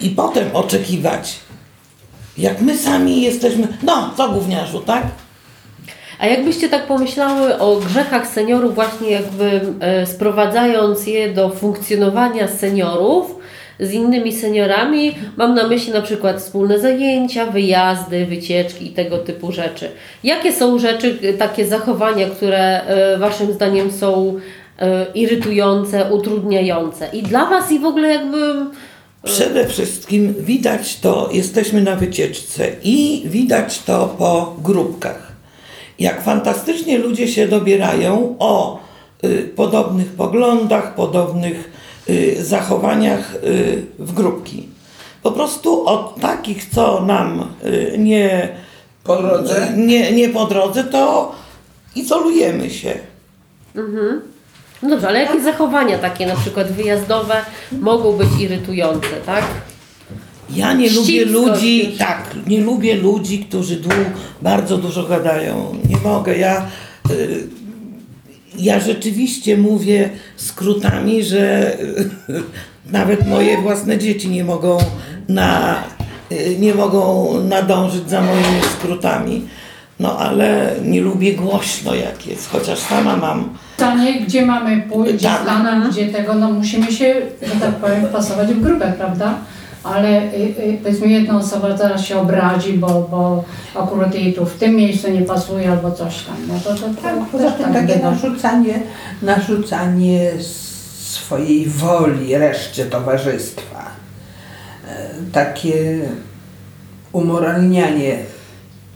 y, 0.00 0.06
i 0.06 0.10
potem 0.10 0.48
oczekiwać. 0.52 1.36
Jak 2.38 2.60
my 2.60 2.78
sami 2.78 3.22
jesteśmy, 3.22 3.68
no 3.82 4.14
co 4.16 4.28
gówniarzu, 4.28 4.80
tak? 4.80 5.02
A 6.18 6.26
jakbyście 6.26 6.68
tak 6.68 6.86
pomyślały 6.86 7.58
o 7.58 7.76
grzechach 7.76 8.28
seniorów, 8.28 8.74
właśnie 8.74 9.10
jakby 9.10 9.60
sprowadzając 10.06 11.06
je 11.06 11.32
do 11.32 11.50
funkcjonowania 11.50 12.48
seniorów 12.48 13.36
z 13.80 13.92
innymi 13.92 14.32
seniorami, 14.32 15.14
mam 15.36 15.54
na 15.54 15.68
myśli 15.68 15.92
na 15.92 16.02
przykład 16.02 16.38
wspólne 16.38 16.78
zajęcia, 16.78 17.46
wyjazdy, 17.46 18.26
wycieczki 18.26 18.86
i 18.86 18.90
tego 18.90 19.18
typu 19.18 19.52
rzeczy. 19.52 19.90
Jakie 20.24 20.52
są 20.52 20.78
rzeczy, 20.78 21.18
e, 21.22 21.32
takie 21.32 21.66
zachowania, 21.66 22.26
które 22.30 22.82
e, 22.82 23.18
Waszym 23.18 23.52
zdaniem 23.52 23.92
są 23.92 24.40
e, 24.78 25.06
irytujące, 25.14 26.12
utrudniające 26.12 27.08
i 27.12 27.22
dla 27.22 27.46
Was 27.46 27.72
i 27.72 27.78
w 27.78 27.84
ogóle 27.84 28.08
jakby 28.08 28.54
Przede 29.24 29.66
wszystkim 29.66 30.34
widać 30.38 31.00
to, 31.00 31.28
jesteśmy 31.32 31.80
na 31.82 31.96
wycieczce 31.96 32.68
i 32.82 33.22
widać 33.26 33.82
to 33.82 34.14
po 34.18 34.56
grupkach. 34.62 35.32
Jak 35.98 36.22
fantastycznie 36.22 36.98
ludzie 36.98 37.28
się 37.28 37.48
dobierają 37.48 38.36
o 38.38 38.80
y, 39.24 39.50
podobnych 39.56 40.12
poglądach, 40.12 40.94
podobnych 40.94 41.70
y, 42.10 42.44
zachowaniach 42.44 43.34
y, 43.34 43.82
w 43.98 44.12
grupki. 44.12 44.68
Po 45.22 45.32
prostu 45.32 45.86
od 45.86 46.20
takich, 46.20 46.70
co 46.70 47.02
nam 47.06 47.48
y, 47.64 47.94
nie 47.98 48.48
Po 49.04 49.16
drodze? 49.22 49.72
nie, 49.76 50.12
nie 50.12 50.28
po 50.28 50.44
drodze, 50.46 50.84
to 50.84 51.32
izolujemy 51.96 52.70
się. 52.70 52.94
No 54.82 54.90
dobrze, 54.90 55.08
ale 55.08 55.20
jakie 55.22 55.40
zachowania 55.42 55.98
takie 55.98 56.26
na 56.26 56.36
przykład 56.36 56.72
wyjazdowe 56.72 57.34
mogą 57.72 58.12
być 58.12 58.28
irytujące, 58.40 59.08
tak? 59.26 59.44
Ja 60.50 60.72
nie 60.72 60.90
lubię 60.90 61.24
ludzi, 61.24 61.88
już. 61.90 61.98
tak, 61.98 62.30
nie 62.46 62.60
lubię 62.60 62.94
ludzi, 62.94 63.38
którzy 63.48 63.76
dłu, 63.76 63.92
bardzo 64.42 64.76
dużo 64.78 65.04
gadają. 65.04 65.76
Nie 65.88 65.96
mogę. 65.96 66.38
Ja, 66.38 66.66
y, 67.10 67.46
ja 68.58 68.80
rzeczywiście 68.80 69.56
mówię 69.56 70.10
skrótami, 70.36 71.24
że 71.24 71.76
nawet 72.92 73.26
moje 73.28 73.62
własne 73.62 73.98
dzieci 73.98 74.28
nie 74.28 74.44
mogą, 74.44 74.78
na, 75.28 75.76
nie 76.58 76.74
mogą 76.74 77.34
nadążyć 77.40 78.10
za 78.10 78.20
moimi 78.20 78.62
skrótami. 78.78 79.42
No 80.00 80.18
ale 80.18 80.70
nie 80.84 81.00
lubię 81.00 81.34
głośno 81.34 81.94
jak 81.94 82.26
jest, 82.26 82.50
chociaż 82.50 82.78
sama 82.78 83.16
mam. 83.16 83.58
Pytanie, 83.76 84.20
gdzie 84.20 84.46
mamy 84.46 84.82
pójść, 84.82 85.14
gdzie 85.14 85.28
Tak. 85.28 85.90
gdzie 85.90 86.06
tego, 86.08 86.34
no 86.34 86.50
musimy 86.50 86.92
się, 86.92 87.14
że 87.42 87.60
tak 87.60 87.74
powiem, 87.74 88.04
pasować 88.12 88.48
w 88.48 88.60
grupę, 88.60 88.92
prawda? 88.98 89.34
Ale 89.84 90.22
y, 90.22 90.36
y, 90.36 90.78
powiedzmy 90.82 91.08
jedna 91.08 91.38
osoba 91.38 91.76
zaraz 91.76 92.04
się 92.04 92.18
obrazi, 92.18 92.72
bo, 92.72 92.88
bo 92.88 93.44
akurat 93.80 94.14
jej 94.14 94.34
tu 94.34 94.46
w 94.46 94.54
tym 94.54 94.76
miejscu 94.76 95.10
nie 95.10 95.22
pasuje 95.22 95.70
albo 95.70 95.90
coś 95.90 96.22
tam. 96.22 96.36
No 96.48 96.54
to, 96.64 96.74
to, 96.74 96.88
to 96.88 97.02
Tak, 97.02 97.14
poza 97.32 97.50
tym 97.50 97.72
takie 97.72 97.94
bywa. 97.96 98.10
narzucanie, 98.10 98.80
narzucanie 99.22 100.30
swojej 100.40 101.66
woli 101.68 102.34
reszcie 102.36 102.84
towarzystwa. 102.86 103.90
E, 104.88 105.08
Takie 105.32 106.00
umoralnianie 107.12 108.18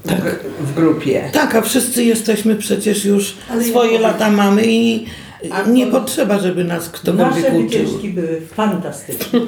w, 0.04 0.08
gr- 0.10 0.38
w 0.60 0.74
grupie. 0.74 1.30
Tak, 1.32 1.54
a 1.54 1.60
wszyscy 1.62 2.04
jesteśmy 2.04 2.56
przecież 2.56 3.04
już 3.04 3.36
Ale 3.50 3.62
ja 3.62 3.68
swoje 3.70 3.88
powiem- 3.88 4.02
lata 4.02 4.30
mamy 4.30 4.62
i 4.66 5.06
A 5.52 5.62
nie 5.62 5.86
to- 5.86 5.92
potrzeba, 6.00 6.38
żeby 6.38 6.64
nas 6.64 6.88
ktokolwiek 6.90 7.44
Nasze 7.44 7.48
uczył. 7.48 7.62
wycieczki 7.62 8.08
były 8.08 8.40
fantastyczne. 8.54 9.38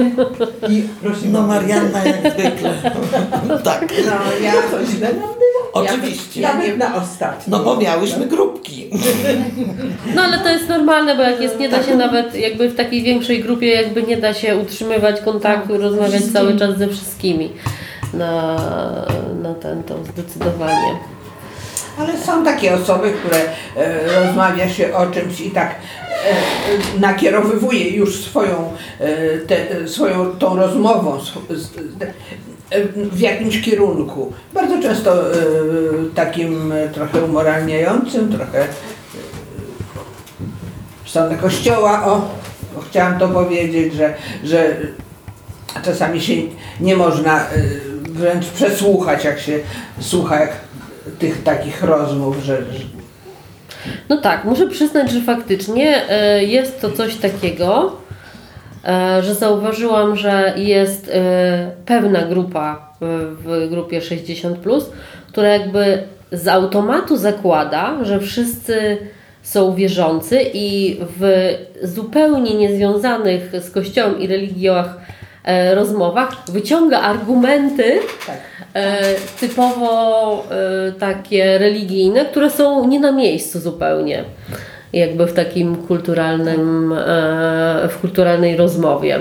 I 0.70 0.82
prosimy. 1.02 1.32
No 1.32 1.42
Marianna 1.46 2.04
jak 2.04 2.20
zwykle. 2.32 2.74
tak, 3.64 3.92
No 4.06 4.44
ja 4.44 4.52
To 4.52 4.86
źle 4.86 5.08
nam 5.08 5.20
było. 5.20 5.70
oczywiście. 5.72 6.40
Nawet 6.40 6.76
na 6.76 6.94
ostatni. 6.96 7.50
No 7.50 7.58
bo 7.64 7.76
miałyśmy 7.76 8.26
grupki. 8.26 8.90
No 10.14 10.22
ale 10.22 10.38
to 10.38 10.48
jest 10.48 10.68
normalne, 10.68 11.16
bo 11.16 11.22
jak 11.22 11.40
jest, 11.40 11.58
nie 11.58 11.68
da 11.68 11.82
się 11.82 11.94
nawet 11.96 12.34
jakby 12.34 12.68
w 12.68 12.76
takiej 12.76 13.02
większej 13.02 13.42
grupie 13.42 13.66
jakby 13.66 14.02
nie 14.02 14.16
da 14.16 14.34
się 14.34 14.56
utrzymywać 14.56 15.20
kontaktu, 15.20 15.78
rozmawiać 15.78 16.22
cały 16.32 16.56
czas 16.58 16.78
ze 16.78 16.88
wszystkimi 16.88 17.52
na, 18.14 18.56
na 19.42 19.54
ten, 19.54 19.82
to 19.82 19.94
zdecydowanie. 20.04 20.98
Ale 22.00 22.18
są 22.18 22.44
takie 22.44 22.74
osoby, 22.74 23.12
które 23.12 23.36
e, 23.76 24.24
rozmawia 24.26 24.68
się 24.68 24.94
o 24.94 25.06
czymś 25.06 25.40
i 25.40 25.50
tak 25.50 25.74
e, 25.74 27.00
nakierowywuje 27.00 27.90
już 27.90 28.24
swoją, 28.24 28.72
e, 29.00 29.38
te, 29.38 29.88
swoją 29.88 30.26
tą 30.38 30.56
rozmową. 30.56 31.16
sw- 31.18 31.46
z- 31.56 31.72
e, 32.70 32.84
w 32.94 33.20
jakimś 33.20 33.60
kierunku. 33.62 34.32
Bardzo 34.54 34.82
często 34.82 35.32
e, 35.32 35.36
takim 36.14 36.72
e, 36.72 36.88
trochę 36.88 37.22
umoralniającym, 37.24 38.32
trochę 38.32 38.66
w 41.04 41.10
stronę 41.10 41.36
kościoła. 41.36 42.04
O, 42.06 42.22
chciałam 42.90 43.18
to 43.18 43.28
powiedzieć, 43.28 43.94
że, 43.94 44.14
że 44.44 44.76
czasami 45.84 46.20
się 46.20 46.34
nie 46.80 46.96
można 46.96 47.46
wręcz 48.10 48.46
przesłuchać, 48.46 49.24
jak 49.24 49.40
się 49.40 49.58
słucha 50.00 50.40
jak 50.40 50.50
tych 51.18 51.42
takich 51.42 51.82
rozmów, 51.82 52.36
że, 52.44 52.58
No 54.08 54.16
tak, 54.16 54.44
muszę 54.44 54.68
przyznać, 54.68 55.10
że 55.10 55.20
faktycznie 55.20 56.10
e, 56.10 56.44
jest 56.44 56.80
to 56.80 56.90
coś 56.90 57.16
takiego, 57.16 57.96
e, 58.84 59.22
że 59.22 59.34
zauważyłam, 59.34 60.16
że 60.16 60.54
jest 60.56 61.10
e, 61.14 61.70
pewna 61.86 62.22
grupa 62.22 62.90
w 63.44 63.66
grupie 63.70 64.00
60, 64.00 64.58
która 65.28 65.48
jakby 65.48 66.02
z 66.32 66.48
automatu 66.48 67.16
zakłada, 67.16 68.04
że 68.04 68.20
wszyscy 68.20 68.98
są 69.42 69.74
wierzący 69.74 70.40
i 70.54 70.98
w 71.18 71.52
zupełnie 71.82 72.54
niezwiązanych 72.54 73.52
z 73.60 73.70
Kościołem 73.70 74.20
i 74.20 74.26
religiach 74.26 74.96
e, 75.44 75.74
rozmowach 75.74 76.36
wyciąga 76.48 77.00
argumenty 77.00 77.98
tak. 78.26 78.36
E, 78.74 79.14
typowo 79.40 80.44
e, 80.50 80.92
takie 80.92 81.58
religijne, 81.58 82.24
które 82.24 82.50
są 82.50 82.88
nie 82.88 83.00
na 83.00 83.12
miejscu 83.12 83.60
zupełnie. 83.60 84.24
Jakby 84.92 85.26
w 85.26 85.32
takim 85.32 85.76
kulturalnym, 85.76 86.92
e, 86.92 87.88
w 87.88 87.98
kulturalnej 88.00 88.56
rozmowie. 88.56 89.18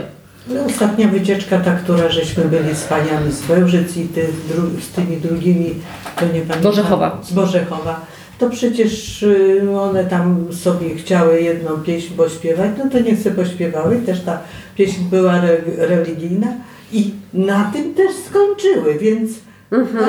Ale 0.49 0.65
Ostatnia 0.65 1.07
wycieczka, 1.07 1.59
ta, 1.59 1.71
która 1.71 2.09
żeśmy 2.09 2.45
byli 2.45 2.75
z 2.75 2.83
paniami 2.83 3.31
z 3.31 3.41
Bełżyc 3.41 3.97
i 3.97 4.07
ty, 4.07 4.27
dru, 4.49 4.61
z 4.81 4.89
tymi 4.91 5.17
drugimi, 5.17 5.75
to 6.15 6.25
nie 6.25 6.31
pamiętam. 6.31 6.61
Borzechowa. 6.61 7.21
Z 7.23 7.33
Borzechowa. 7.33 8.05
To 8.39 8.49
przecież 8.49 9.23
y, 9.23 9.61
one 9.79 10.05
tam 10.05 10.53
sobie 10.53 10.95
chciały 10.95 11.41
jedną 11.41 11.77
pieśń 11.77 12.13
pośpiewać, 12.13 12.71
no 12.77 12.89
to 12.89 12.99
niech 12.99 13.19
sobie 13.19 13.35
pośpiewały. 13.35 13.95
Też 13.95 14.21
ta 14.21 14.39
pieśń 14.75 15.01
była 15.09 15.35
re, 15.35 15.57
religijna 15.77 16.47
i 16.93 17.11
na 17.33 17.71
tym 17.73 17.93
też 17.93 18.11
skończyły, 18.29 18.97
więc 18.99 19.31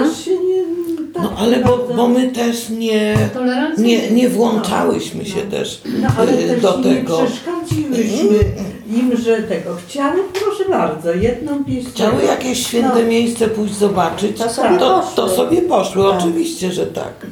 aż 0.02 0.24
się 0.24 0.30
nie... 0.30 0.62
tak 1.14 1.22
No 1.22 1.32
ale 1.38 1.56
bo, 1.58 1.88
bo 1.96 2.08
my 2.08 2.28
też 2.28 2.68
nie, 2.70 3.16
nie, 3.78 4.10
nie 4.10 4.28
włączałyśmy 4.28 5.24
się 5.24 5.40
też 5.40 5.82
No 6.02 6.08
ale 6.18 6.32
y, 6.32 6.36
też 6.48 6.62
do 6.62 6.78
nie 6.78 6.84
tego. 6.94 7.18
przeszkadziliśmy 7.26 8.38
im, 8.96 9.16
że 9.16 9.42
tego 9.42 9.70
chciały, 9.86 10.20
proszę 10.32 10.70
bardzo, 10.70 11.12
jedną 11.14 11.64
pieśń. 11.64 11.88
Chciały 11.90 12.24
jakieś 12.24 12.66
święte 12.66 13.02
No. 13.02 13.08
miejsce 13.08 13.48
pójść 13.48 13.74
zobaczyć, 13.74 14.38
To 14.38 14.48
sobie 14.50 14.78
to, 14.78 15.00
poszły. 15.00 15.16
to 15.16 15.28
sobie 15.28 15.62
poszły, 15.62 16.02
Tak. 16.10 16.20
oczywiście, 16.20 16.72
że 16.72 16.86
tak. 16.86 17.26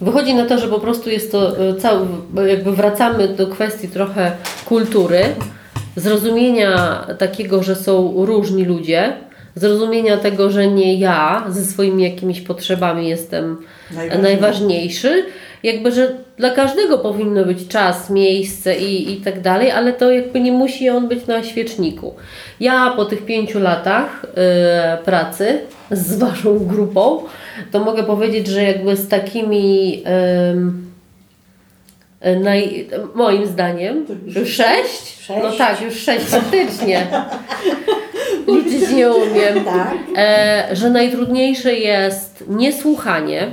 Wychodzi 0.00 0.34
na 0.34 0.46
to, 0.46 0.58
że 0.58 0.68
po 0.68 0.80
prostu 0.80 1.10
jest 1.10 1.32
to 1.32 1.58
e, 1.58 1.74
cały, 1.76 2.06
jakby 2.48 2.72
wracamy 2.72 3.28
do 3.28 3.46
kwestii 3.46 3.88
trochę 3.88 4.32
kultury, 4.64 5.20
zrozumienia 5.96 7.06
takiego, 7.18 7.62
że 7.62 7.76
są 7.76 8.24
różni 8.26 8.64
ludzie, 8.64 9.12
zrozumienia 9.54 10.16
tego, 10.16 10.50
że 10.50 10.66
nie 10.66 10.94
ja 10.94 11.44
ze 11.48 11.64
swoimi 11.64 12.02
jakimiś 12.02 12.40
potrzebami 12.40 13.08
jestem 13.08 13.56
Najważniejsze. 13.90 14.22
najważniejszy, 14.22 15.24
jakby, 15.62 15.92
że 15.92 16.14
dla 16.36 16.50
każdego 16.50 16.98
powinno 16.98 17.44
być 17.44 17.68
czas, 17.68 18.10
miejsce 18.10 18.78
i, 18.78 19.12
i 19.12 19.16
tak 19.16 19.40
dalej, 19.40 19.70
ale 19.70 19.92
to 19.92 20.12
jakby 20.12 20.40
nie 20.40 20.52
musi 20.52 20.90
on 20.90 21.08
być 21.08 21.26
na 21.26 21.42
świeczniku. 21.42 22.14
Ja 22.60 22.92
po 22.96 23.04
tych 23.04 23.24
pięciu 23.24 23.60
latach 23.60 24.26
e, 24.36 24.98
pracy 25.04 25.58
z 25.90 26.18
Waszą 26.18 26.58
grupą, 26.58 27.22
to 27.72 27.80
mogę 27.80 28.02
powiedzieć, 28.02 28.46
że 28.46 28.62
jakby 28.62 28.96
z 28.96 29.08
takimi 29.08 30.02
naj, 32.40 32.88
moim 33.14 33.46
zdaniem 33.46 34.06
już 34.26 34.48
sześć, 34.48 35.20
Sześć? 35.20 35.40
no 35.42 35.52
tak, 35.52 35.80
już 35.82 35.94
sześć 35.94 36.26
faktycznie. 36.26 37.06
Liczyć 38.48 38.90
nie 38.90 39.10
umiem 39.10 39.64
Tak. 39.64 39.94
e, 40.16 40.68
że 40.72 40.90
najtrudniejsze 40.90 41.74
jest 41.74 42.44
niesłuchanie. 42.48 43.46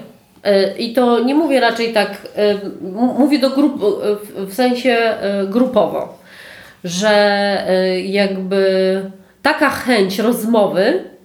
E, 0.43 0.77
I 0.77 0.93
to 0.93 1.19
nie 1.19 1.35
mówię 1.35 1.59
raczej 1.59 1.93
tak, 1.93 2.11
e, 2.35 2.55
mówię 3.19 3.39
do 3.39 3.49
grup, 3.49 3.83
e, 3.83 4.45
w- 4.45 4.53
sensie 4.53 4.91
e, 4.93 5.45
grupowo, 5.47 6.17
że 6.83 7.09
e, 7.69 7.99
jakby 8.01 9.01
taka 9.41 9.69
chęć 9.69 10.19
rozmowy 10.19 10.81
e, 10.81 10.93
e, 10.93 11.16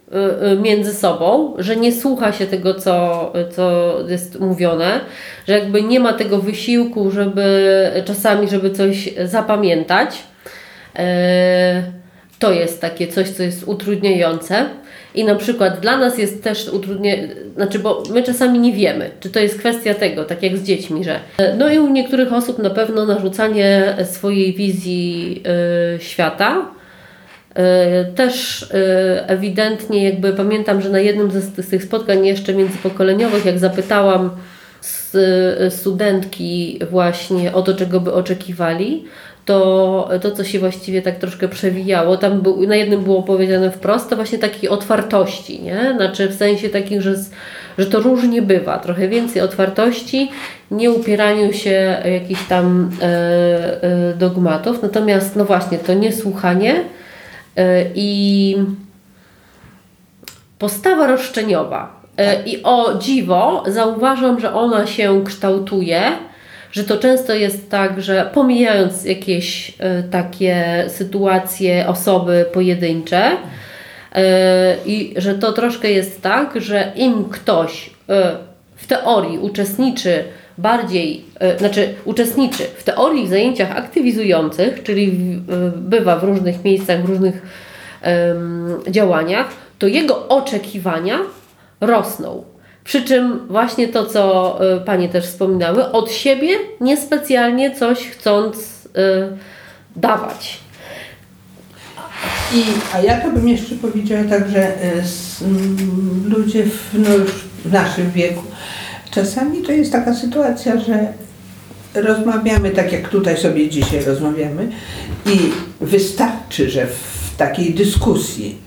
między 0.63 0.95
sobą, 0.95 1.55
że 1.59 1.77
nie 1.77 1.93
słucha 1.93 2.33
się 2.33 2.47
tego, 2.47 2.75
co, 2.75 3.33
co 3.57 3.95
jest 4.09 4.41
mówione, 4.41 5.01
że 5.49 5.59
jakby 5.59 5.83
nie 5.83 6.01
ma 6.01 6.13
tego 6.13 6.39
wysiłku, 6.39 7.11
żeby 7.11 7.91
czasami, 8.05 8.49
żeby 8.49 8.71
coś 8.71 9.09
zapamiętać. 9.25 10.23
E, 10.97 11.83
To 12.39 12.53
jest 12.53 12.81
takie 12.81 13.07
coś, 13.09 13.29
co 13.29 13.43
jest 13.43 13.69
utrudniające. 13.69 14.65
I 15.15 15.25
na 15.25 15.35
przykład 15.35 15.81
dla 15.81 15.97
nas 15.97 16.19
jest 16.19 16.43
też 16.45 16.69
utrudnienie, 16.69 17.29
znaczy, 17.57 17.79
bo 17.79 18.03
my 18.11 18.23
czasami 18.23 18.59
nie 18.59 18.73
wiemy, 18.73 19.11
czy 19.21 19.31
to 19.31 19.41
jest 19.41 19.59
kwestia 19.59 19.95
tego, 19.95 20.25
tak 20.25 20.43
jak 20.43 20.57
z 20.57 20.63
dziećmi, 20.63 21.05
że. 21.05 21.21
No 21.59 21.73
i 21.73 21.79
u 21.79 21.89
niektórych 21.89 22.33
osób 22.33 22.59
na 22.59 22.71
pewno 22.71 23.07
narzucanie 23.07 23.97
swojej 24.05 24.53
wizji 24.55 25.43
y, 25.97 26.01
świata. 26.01 26.67
Y, 27.59 28.13
Też 28.15 28.63
y, 28.63 28.67
ewidentnie, 29.27 30.05
jakby 30.05 30.33
pamiętam, 30.33 30.83
że 30.83 30.91
na 30.91 30.99
jednym 30.99 31.31
z 31.31 31.71
tych 31.71 31.85
spotkań 31.85 32.27
jeszcze 32.27 32.55
międzypokoleniowych, 32.55 33.45
jak 33.45 33.59
zapytałam 33.59 34.31
z, 34.81 35.75
studentki 35.75 36.81
właśnie 36.91 37.53
o 37.53 37.63
to, 37.63 37.75
czego 37.75 38.01
by 38.01 38.13
oczekiwali, 38.13 39.05
to 39.45 40.11
to, 40.23 40.31
co 40.31 40.45
się 40.45 40.59
właściwie 40.59 41.03
tak 41.03 41.19
troszkę 41.19 41.49
przewijało, 41.49 42.17
tam 42.17 42.41
był, 42.41 42.67
na 42.67 42.77
jednym 42.77 43.05
było 43.05 43.23
powiedziane 43.23 43.71
wprost, 43.71 44.11
to 44.11 44.17
właśnie 44.17 44.39
takiej 44.39 44.71
otwartości, 44.71 45.63
nie? 45.63 45.93
Znaczy 45.97 46.29
w 46.29 46.35
sensie 46.35 46.69
takim, 46.69 47.03
że, 47.03 47.15
że 47.79 47.87
to 47.87 48.01
różnie 48.01 48.43
bywa, 48.43 48.79
trochę 48.79 49.09
więcej 49.09 49.43
otwartości, 49.43 50.31
nie 50.71 50.91
upieraniu 50.91 51.53
się 51.53 51.97
jakichś 52.05 52.45
tam 52.49 52.91
e, 53.03 53.05
e, 53.83 54.15
dogmatów, 54.15 54.83
natomiast 54.83 55.37
no 55.37 55.45
właśnie 55.45 55.79
to 55.79 55.95
niesłuchanie 55.95 56.75
e, 56.75 57.02
i 57.95 58.57
postawa 60.59 61.07
roszczeniowa. 61.07 62.03
E, 62.17 62.43
I 62.43 62.63
o 62.63 62.99
dziwo 62.99 63.63
zauważam, 63.67 64.41
że 64.41 64.55
ona 64.55 64.87
się 64.87 65.25
kształtuje, 65.25 66.03
że 66.73 66.85
to 66.85 66.97
często 66.97 67.35
jest 67.35 67.71
tak, 67.71 68.03
że 68.03 68.31
pomijając 68.35 69.05
jakieś 69.05 69.75
e, 69.79 70.03
takie 70.03 70.85
sytuacje, 70.89 71.89
osoby 71.89 72.47
pojedyncze, 72.53 73.37
e, 74.13 74.77
i 74.87 75.15
że 75.17 75.35
to 75.35 75.53
troszkę 75.53 75.91
jest 75.91 76.23
tak, 76.23 76.61
że 76.61 76.93
im 76.97 77.25
ktoś 77.25 77.91
e, 78.09 78.37
w 78.77 78.87
teorii 78.87 79.39
uczestniczy 79.39 80.25
bardziej, 80.59 81.25
e, 81.41 81.59
znaczy 81.59 81.95
uczestniczy 82.05 82.65
w 82.77 82.85
teorii 82.85 83.27
w 83.27 83.31
zajęciach 83.31 83.77
aktywizujących, 83.77 84.83
czyli 84.83 85.07
e, 85.49 85.73
bywa 85.79 86.17
w 86.17 86.25
różnych 86.25 86.65
miejscach, 86.65 87.03
w 87.03 87.09
różnych 87.09 87.43
działaniach, 88.91 89.47
to 89.79 89.87
jego 89.87 90.29
oczekiwania 90.29 91.19
rosną. 91.81 92.45
Przy 92.85 93.03
czym 93.03 93.39
właśnie 93.49 93.89
to, 93.89 94.07
co 94.07 94.59
y, 94.77 94.81
Panie 94.81 95.09
też 95.09 95.25
wspominały, 95.25 95.93
od 95.93 96.13
siebie 96.13 96.49
niespecjalnie 96.81 97.75
coś 97.77 97.99
chcąc 97.99 98.89
dawać. 99.97 100.59
I, 102.55 102.63
a 102.95 103.01
ja 103.01 103.21
to 103.21 103.31
bym 103.31 103.49
jeszcze 103.49 103.75
powiedziała 103.75 104.25
tak, 104.25 104.51
że 104.51 104.59
e, 104.83 104.93
s- 104.95 105.43
m, 105.47 105.77
ludzie 106.37 106.65
w, 106.65 106.91
no 106.99 107.15
już 107.15 107.31
w 107.65 107.73
naszym 107.73 108.11
wieku, 108.11 108.43
czasami 109.13 109.63
to 109.63 109.73
jest 109.73 109.93
taka 109.93 110.15
sytuacja, 110.15 110.81
że 110.81 111.13
rozmawiamy 111.95 112.71
tak 112.71 112.93
jak 112.93 113.09
tutaj 113.09 113.37
sobie 113.37 113.69
dzisiaj 113.69 114.05
rozmawiamy 114.05 114.69
i 115.27 115.39
wystarczy, 115.81 116.71
że 116.71 116.87
w 116.87 117.37
takiej 117.37 117.75
dyskusji 117.75 118.59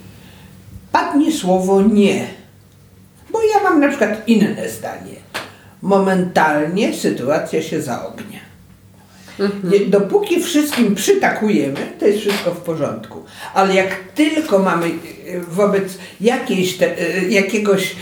padnie 0.92 1.32
słowo 1.32 1.82
nie, 1.82 2.28
bo 3.32 3.40
ja 3.44 3.64
mam 3.64 3.80
na 3.80 3.90
przykład 3.90 4.28
inne 4.28 4.70
zdanie. 4.70 5.16
Momentalnie 5.82 6.94
sytuacja 6.94 7.62
się 7.62 7.82
zaognia. 7.82 8.45
Nie- 9.64 9.80
Dopóki 9.80 10.44
wszystkim 10.44 10.96
przytakujemy, 10.96 11.80
to 12.00 12.06
jest 12.06 12.20
wszystko 12.20 12.52
w 12.52 12.58
porządku. 12.62 13.24
Ale 13.54 13.74
jak 13.76 13.96
tylko 14.16 14.60
mamy 14.60 14.86
e, 14.86 14.92
wobec 15.40 15.98
jakiejś 16.22 16.78
te, 16.78 17.00
e, 17.00 17.30
jakiegoś, 17.30 17.96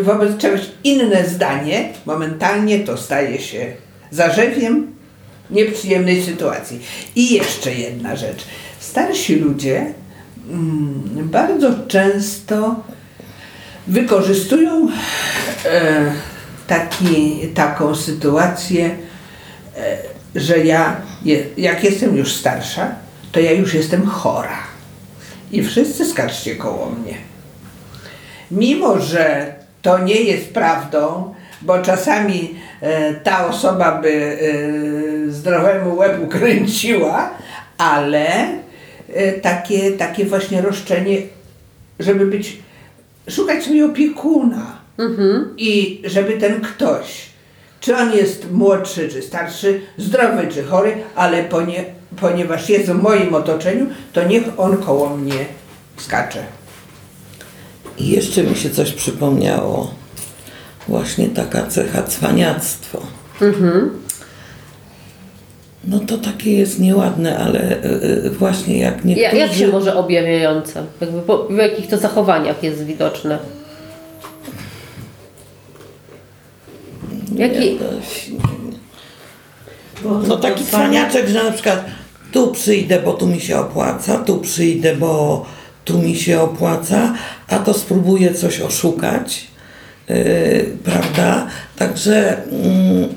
e, 0.00 0.02
wobec 0.02 0.36
czegoś 0.36 0.60
inne 0.84 1.28
zdanie, 1.28 1.88
momentalnie 2.06 2.78
to 2.78 2.96
staje 2.96 3.38
się 3.38 3.66
zarzewiem 4.10 4.94
nieprzyjemnej 5.50 6.22
sytuacji. 6.22 6.80
I 7.16 7.34
jeszcze 7.34 7.74
jedna 7.74 8.16
rzecz. 8.16 8.44
Starsi 8.80 9.36
ludzie 9.36 9.86
mm, 10.50 11.28
bardzo 11.30 11.70
często 11.88 12.82
wykorzystują 13.86 14.88
e, 15.64 16.12
taki, 16.66 17.38
taką 17.54 17.94
sytuację, 17.94 18.96
e, 19.76 20.13
że 20.34 20.58
ja, 20.58 20.96
jak 21.56 21.84
jestem 21.84 22.16
już 22.16 22.32
starsza, 22.32 22.94
to 23.32 23.40
ja 23.40 23.52
już 23.52 23.74
jestem 23.74 24.06
chora. 24.06 24.58
I 25.52 25.62
wszyscy 25.62 26.06
skarżcie 26.06 26.56
koło 26.56 26.90
mnie. 26.90 27.14
Mimo, 28.50 29.00
że 29.00 29.54
to 29.82 29.98
nie 29.98 30.20
jest 30.20 30.54
prawdą, 30.54 31.34
bo 31.62 31.82
czasami 31.82 32.54
e, 32.80 33.14
ta 33.14 33.46
osoba 33.46 34.00
by 34.02 34.10
e, 34.10 35.32
zdrowemu 35.32 35.96
łeb 35.96 36.22
ukręciła, 36.22 37.30
ale 37.78 38.26
e, 39.14 39.32
takie, 39.32 39.92
takie 39.92 40.24
właśnie 40.24 40.62
roszczenie, 40.62 41.18
żeby 42.00 42.26
być, 42.26 42.58
szukać 43.28 43.64
sobie 43.64 43.86
opiekuna 43.86 44.84
i 45.56 46.02
żeby 46.04 46.32
ten 46.32 46.60
ktoś, 46.60 47.26
czy 47.84 47.96
on 47.96 48.12
jest 48.12 48.50
młodszy, 48.52 49.08
czy 49.08 49.22
starszy, 49.22 49.80
zdrowy, 49.98 50.48
czy 50.48 50.64
chory, 50.64 50.96
ale 51.14 51.44
ponie, 51.44 51.84
ponieważ 52.20 52.68
jest 52.68 52.90
w 52.90 53.02
moim 53.02 53.34
otoczeniu, 53.34 53.86
to 54.12 54.24
niech 54.28 54.44
on 54.56 54.76
koło 54.76 55.16
mnie 55.16 55.46
skacze. 55.96 56.44
I 57.98 58.08
jeszcze 58.08 58.42
mi 58.42 58.56
się 58.56 58.70
coś 58.70 58.92
przypomniało. 58.92 59.94
Właśnie 60.88 61.28
taka 61.28 61.66
cecha 61.66 62.02
cwaniactwo. 62.02 63.02
No 65.84 65.98
to 65.98 66.18
takie 66.18 66.58
jest 66.58 66.80
nieładne, 66.80 67.38
ale 67.38 67.84
y, 67.84 68.26
y, 68.26 68.30
właśnie 68.30 68.78
jak 68.78 68.94
Ja, 68.96 69.00
niektórzy... 69.04 69.36
jak 69.36 69.52
się 69.52 69.68
może 69.68 69.96
objawiające? 69.96 70.84
Jakby 71.00 71.22
po, 71.22 71.44
w 71.44 71.56
jakich 71.56 71.88
to 71.88 71.98
zachowaniach 71.98 72.62
jest 72.62 72.84
widoczne? 72.84 73.38
Jaki, 77.36 77.78
No 80.28 80.36
taki 80.36 80.64
cwaniaczek, 80.64 81.28
że 81.28 81.44
na 81.44 81.50
przykład 81.50 81.84
tu 82.32 82.52
przyjdę, 82.52 83.02
bo 83.04 83.12
tu 83.12 83.26
mi 83.26 83.40
się 83.40 83.58
opłaca, 83.58 84.18
tu 84.18 84.38
przyjdę, 84.38 84.96
bo 84.96 85.46
tu 85.84 85.98
mi 85.98 86.16
się 86.16 86.40
opłaca, 86.40 87.14
a 87.48 87.58
to 87.58 87.74
spróbuję 87.74 88.34
coś 88.34 88.60
oszukać, 88.60 89.46
yy, 90.08 90.16
prawda? 90.84 91.46
Także 91.76 92.36
mm, 92.52 93.08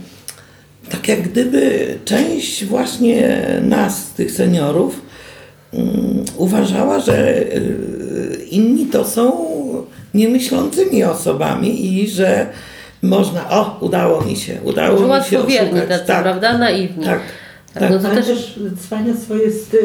tak 0.89 1.07
jak 1.07 1.21
gdyby 1.21 1.95
część 2.05 2.65
właśnie 2.65 3.39
nas, 3.61 4.05
tych 4.05 4.31
seniorów, 4.31 5.01
mm, 5.73 6.25
uważała, 6.37 6.99
że 6.99 7.33
yy, 7.33 8.45
inni 8.49 8.85
to 8.85 9.05
są 9.05 9.47
niemyślącymi 10.13 11.03
osobami 11.03 12.01
i 12.01 12.09
że 12.09 12.49
można, 13.03 13.49
o, 13.49 13.77
udało 13.81 14.21
mi 14.21 14.35
się, 14.35 14.57
udało 14.63 14.97
że 14.97 15.03
mi 15.19 15.23
się 15.25 15.39
oszukać. 15.39 15.89
tacy, 15.89 16.05
tak, 16.07 16.23
prawda? 16.23 16.57
Naiwni. 16.57 17.05
tak, 17.05 17.19
Tak, 17.73 17.83
tak. 17.83 17.91
no 17.91 17.99
to 17.99 18.07
Ale 18.07 18.15
też, 18.23 18.27
też 18.27 18.59
cwaniactwo 18.85 19.35
jest 19.35 19.77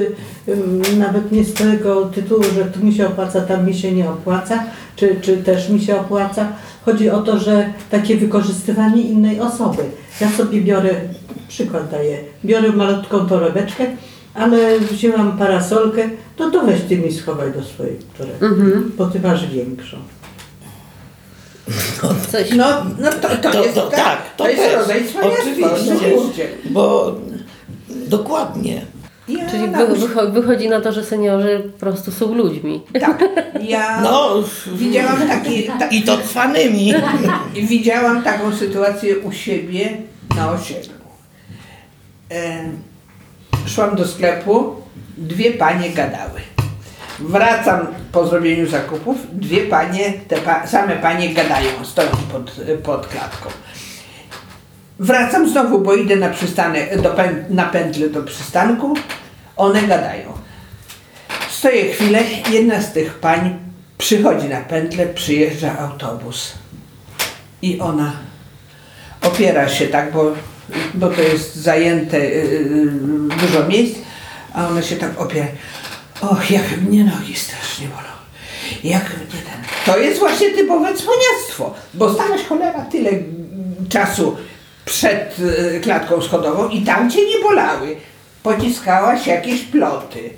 nawet 0.98 1.32
nie 1.32 1.44
z 1.44 1.54
tego 1.54 2.04
tytułu, 2.06 2.42
że 2.54 2.64
tu 2.64 2.84
mi 2.84 2.94
się 2.94 3.06
opłaca, 3.06 3.40
tam 3.40 3.66
mi 3.66 3.74
się 3.74 3.92
nie 3.92 4.10
opłaca, 4.10 4.64
czy, 4.96 5.16
czy 5.20 5.36
też 5.36 5.68
mi 5.68 5.80
się 5.80 5.96
opłaca. 6.00 6.48
Chodzi 6.84 7.10
o 7.10 7.22
to, 7.22 7.38
że 7.38 7.72
takie 7.90 8.16
wykorzystywanie 8.16 9.02
innej 9.02 9.40
osoby. 9.40 9.82
Ja 10.20 10.30
sobie 10.30 10.60
biorę, 10.60 10.90
przykład 11.48 11.90
daję, 11.90 12.18
biorę 12.44 12.72
malutką 12.72 13.26
torebeczkę, 13.26 13.84
ale 14.34 14.80
wzięłam 14.80 15.38
parasolkę, 15.38 16.02
no 16.38 16.50
to 16.50 16.62
weź 16.66 16.80
ty 16.88 16.98
mi 16.98 17.12
schowaj 17.12 17.52
do 17.52 17.62
swojej 17.62 17.96
torebki, 18.18 18.44
Mhm. 18.44 18.92
bo 18.98 19.06
ty 19.06 19.20
masz 19.20 19.46
większą. 19.46 19.96
Coś, 22.30 22.50
No, 22.50 22.84
no 22.98 23.10
to, 23.12 23.28
to, 23.28 23.50
To- 23.50 23.62
jest, 23.62 23.74
to 23.74 23.86
tak, 23.86 24.00
tak, 24.00 24.36
to, 24.36 24.44
to 24.44 24.50
jest 24.50 24.62
też. 24.62 24.74
rodzaj 24.74 25.04
Oczywiście. 25.22 26.48
Bo 26.64 27.14
dokładnie. 27.90 28.82
Ja 29.28 29.50
czyli 29.50 29.68
wy, 29.68 30.30
wychodzi 30.32 30.68
na 30.68 30.80
to, 30.80 30.92
że 30.92 31.04
seniorzy 31.04 31.70
po 31.72 31.80
prostu 31.80 32.12
są 32.12 32.34
ludźmi. 32.34 32.82
Tak, 33.00 33.24
ja 33.60 34.00
No 34.00 34.42
widziałam, 34.72 35.28
taki, 35.28 35.62
ta, 35.78 35.86
i 35.88 36.02
to 36.02 36.18
cwanymi. 36.18 36.94
widziałam 37.54 38.22
taką 38.22 38.56
sytuację 38.56 39.18
u 39.18 39.32
siebie 39.32 39.96
na 40.36 40.52
osiedlu. 40.52 40.94
E, 42.30 42.64
szłam 43.66 43.96
do 43.96 44.08
sklepu, 44.08 44.74
dwie 45.16 45.52
panie 45.52 45.90
gadały. 45.90 46.40
Wracam 47.22 47.86
po 48.12 48.26
zrobieniu 48.26 48.66
zakupów, 48.66 49.16
dwie 49.32 49.60
panie, 49.60 50.12
te 50.28 50.36
pa, 50.36 50.66
same 50.66 50.96
panie 50.96 51.34
gadają, 51.34 51.70
stoją 51.84 52.10
pod, 52.32 52.50
pod 52.82 53.06
klatką. 53.06 53.50
Wracam 54.98 55.48
znowu, 55.48 55.78
bo 55.78 55.94
idę 55.94 56.16
na 56.16 56.28
przystanek, 56.28 57.00
do 57.00 57.10
pę, 57.10 57.34
na 57.50 57.64
pętlę 57.64 58.08
do 58.08 58.22
przystanku, 58.22 58.94
one 59.56 59.82
gadają. 59.82 60.32
Stoję 61.50 61.92
chwilę, 61.92 62.22
jedna 62.50 62.82
z 62.82 62.92
tych 62.92 63.14
pań 63.14 63.58
przychodzi 63.98 64.48
na 64.48 64.60
pętlę, 64.60 65.06
przyjeżdża 65.06 65.78
autobus. 65.78 66.52
I 67.62 67.80
ona 67.80 68.12
opiera 69.22 69.68
się 69.68 69.86
tak, 69.86 70.12
bo, 70.12 70.32
bo 70.94 71.08
to 71.08 71.22
jest 71.22 71.54
zajęte 71.54 72.16
y, 72.16 72.20
y, 72.20 72.90
dużo 73.40 73.68
miejsc, 73.68 73.98
a 74.54 74.68
ona 74.68 74.82
się 74.82 74.96
tak 74.96 75.20
opiera. 75.20 75.46
Och, 76.22 76.50
jak 76.50 76.80
mnie 76.80 77.04
nogi 77.04 77.34
strasznie 77.34 77.88
bolą. 77.88 78.12
Jak 78.84 79.04
mnie 79.04 79.26
ten... 79.26 79.62
To 79.86 79.98
jest 79.98 80.18
właśnie 80.18 80.50
typowe 80.50 80.94
cwaniactwo, 80.94 81.74
bo 81.94 82.14
stałaś 82.14 82.44
cholera 82.44 82.80
tyle 82.84 83.10
czasu 83.88 84.36
przed 84.84 85.36
y, 85.38 85.80
klatką 85.80 86.22
schodową 86.22 86.68
i 86.68 86.82
tam 86.82 87.10
cię 87.10 87.26
nie 87.26 87.38
bolały. 87.42 87.96
Pociskałaś 88.42 89.26
jakieś 89.26 89.62
ploty. 89.62 90.30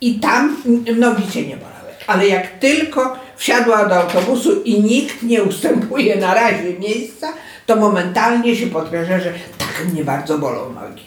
I 0.00 0.20
tam 0.20 0.62
nogi 0.96 1.28
cię 1.32 1.46
nie 1.46 1.56
bolały. 1.56 1.90
Ale 2.06 2.26
jak 2.26 2.58
tylko 2.58 3.16
wsiadła 3.36 3.86
do 3.86 3.94
autobusu 3.94 4.62
i 4.62 4.80
nikt 4.80 5.22
nie 5.22 5.42
ustępuje 5.42 6.16
na 6.16 6.34
razie 6.34 6.78
miejsca, 6.78 7.32
to 7.66 7.76
momentalnie 7.76 8.56
się 8.56 8.66
podkreśla, 8.66 9.20
że 9.20 9.32
tak 9.58 9.92
mnie 9.92 10.04
bardzo 10.04 10.38
bolą 10.38 10.72
nogi. 10.72 11.02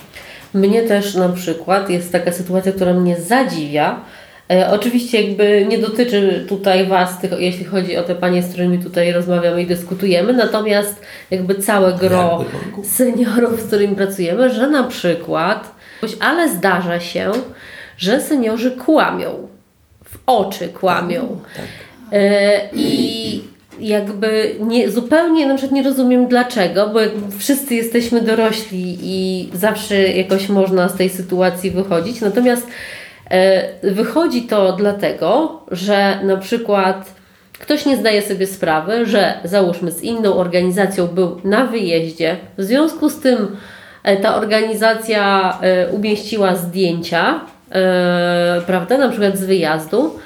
Mnie 0.54 0.84
też 0.84 1.16
na 1.16 1.30
przykład 1.30 1.90
jest 1.90 2.12
taka 2.12 2.32
sytuacja, 2.32 2.72
która 2.72 2.94
mnie 2.94 3.20
zadziwia. 3.20 4.02
E, 4.52 4.72
oczywiście 4.72 5.22
jakby 5.22 5.66
nie 5.70 5.78
dotyczy 5.78 6.46
tutaj 6.50 6.88
Was, 6.88 7.20
tylko 7.22 7.38
jeśli 7.38 7.66
chodzi 7.66 7.98
o 7.98 8.04
te 8.04 8.16
panie, 8.16 8.44
z 8.44 8.50
którymi 8.50 8.80
tutaj 8.80 9.12
rozmawiamy 9.12 9.62
i 9.62 9.66
dyskutujemy, 9.66 10.34
natomiast 10.34 11.02
jakby 11.32 11.56
całe 11.56 11.94
gro 11.94 12.46
seniorów, 12.84 13.62
z 13.62 13.68
którymi 13.68 13.96
pracujemy, 13.96 14.54
że 14.54 14.70
na 14.70 14.84
przykład, 14.84 15.76
ale 16.20 16.50
zdarza 16.50 17.00
się, 17.00 17.32
że 17.98 18.22
seniorzy 18.22 18.72
kłamią, 18.72 19.48
w 20.06 20.18
oczy 20.26 20.68
kłamią. 20.68 21.40
E, 22.12 22.62
I 22.74 23.44
jakby 23.80 24.56
nie, 24.60 24.92
zupełnie 24.92 25.48
na 25.48 25.56
przykład 25.56 25.76
nie 25.76 25.84
rozumiem 25.84 26.28
dlaczego, 26.28 26.88
bo 26.88 27.00
wszyscy 27.38 27.76
jesteśmy 27.76 28.22
dorośli 28.22 28.98
i 29.02 29.50
zawsze 29.54 29.96
jakoś 29.96 30.50
można 30.50 30.90
z 30.90 30.96
tej 30.96 31.10
sytuacji 31.10 31.72
wychodzić. 31.72 32.22
Natomiast 32.22 32.68
e, 33.32 33.92
wychodzi 33.92 34.42
to 34.42 34.74
dlatego, 34.74 35.62
że 35.72 36.20
na 36.24 36.38
przykład 36.38 37.14
ktoś 37.60 37.86
nie 37.86 37.98
zdaje 37.98 38.22
sobie 38.22 38.48
sprawy, 38.48 39.06
że 39.06 39.34
załóżmy 39.44 39.92
z 39.92 40.04
inną 40.04 40.36
organizacją 40.36 41.08
był 41.08 41.42
na 41.44 41.66
wyjeździe, 41.66 42.38
w 42.58 42.64
związku 42.64 43.10
z 43.10 43.20
tym 43.20 43.58
e, 44.04 44.18
ta 44.18 44.36
organizacja 44.36 45.54
e, 45.62 45.90
umieściła 45.90 46.56
zdjęcia, 46.56 47.40
prawda, 48.66 48.98
na 48.98 49.10
przykład 49.10 49.38
z 49.38 49.46
wyjazdu, 49.46 50.20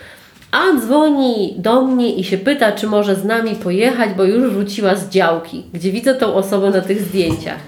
a 0.54 0.80
dzwoni 0.80 1.56
do 1.58 1.82
mnie 1.82 2.16
i 2.16 2.24
się 2.24 2.38
pyta, 2.38 2.72
czy 2.72 2.88
może 2.88 3.16
z 3.16 3.26
nami 3.26 3.56
pojechać, 3.56 4.10
bo 4.18 4.24
już 4.24 4.54
wróciła 4.54 4.96
z 4.96 5.10
działki, 5.10 5.64
gdzie 5.74 5.92
widzę 5.92 6.16
tą 6.16 6.34
osobę 6.34 6.70
na 6.70 6.82
tych 6.82 7.02
zdjęciach. 7.02 7.60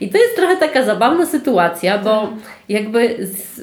I 0.00 0.08
to 0.08 0.18
jest 0.18 0.36
trochę 0.36 0.56
taka 0.56 0.82
zabawna 0.82 1.26
sytuacja, 1.26 1.98
bo 1.98 2.28
jakby. 2.68 3.16
Z, 3.26 3.60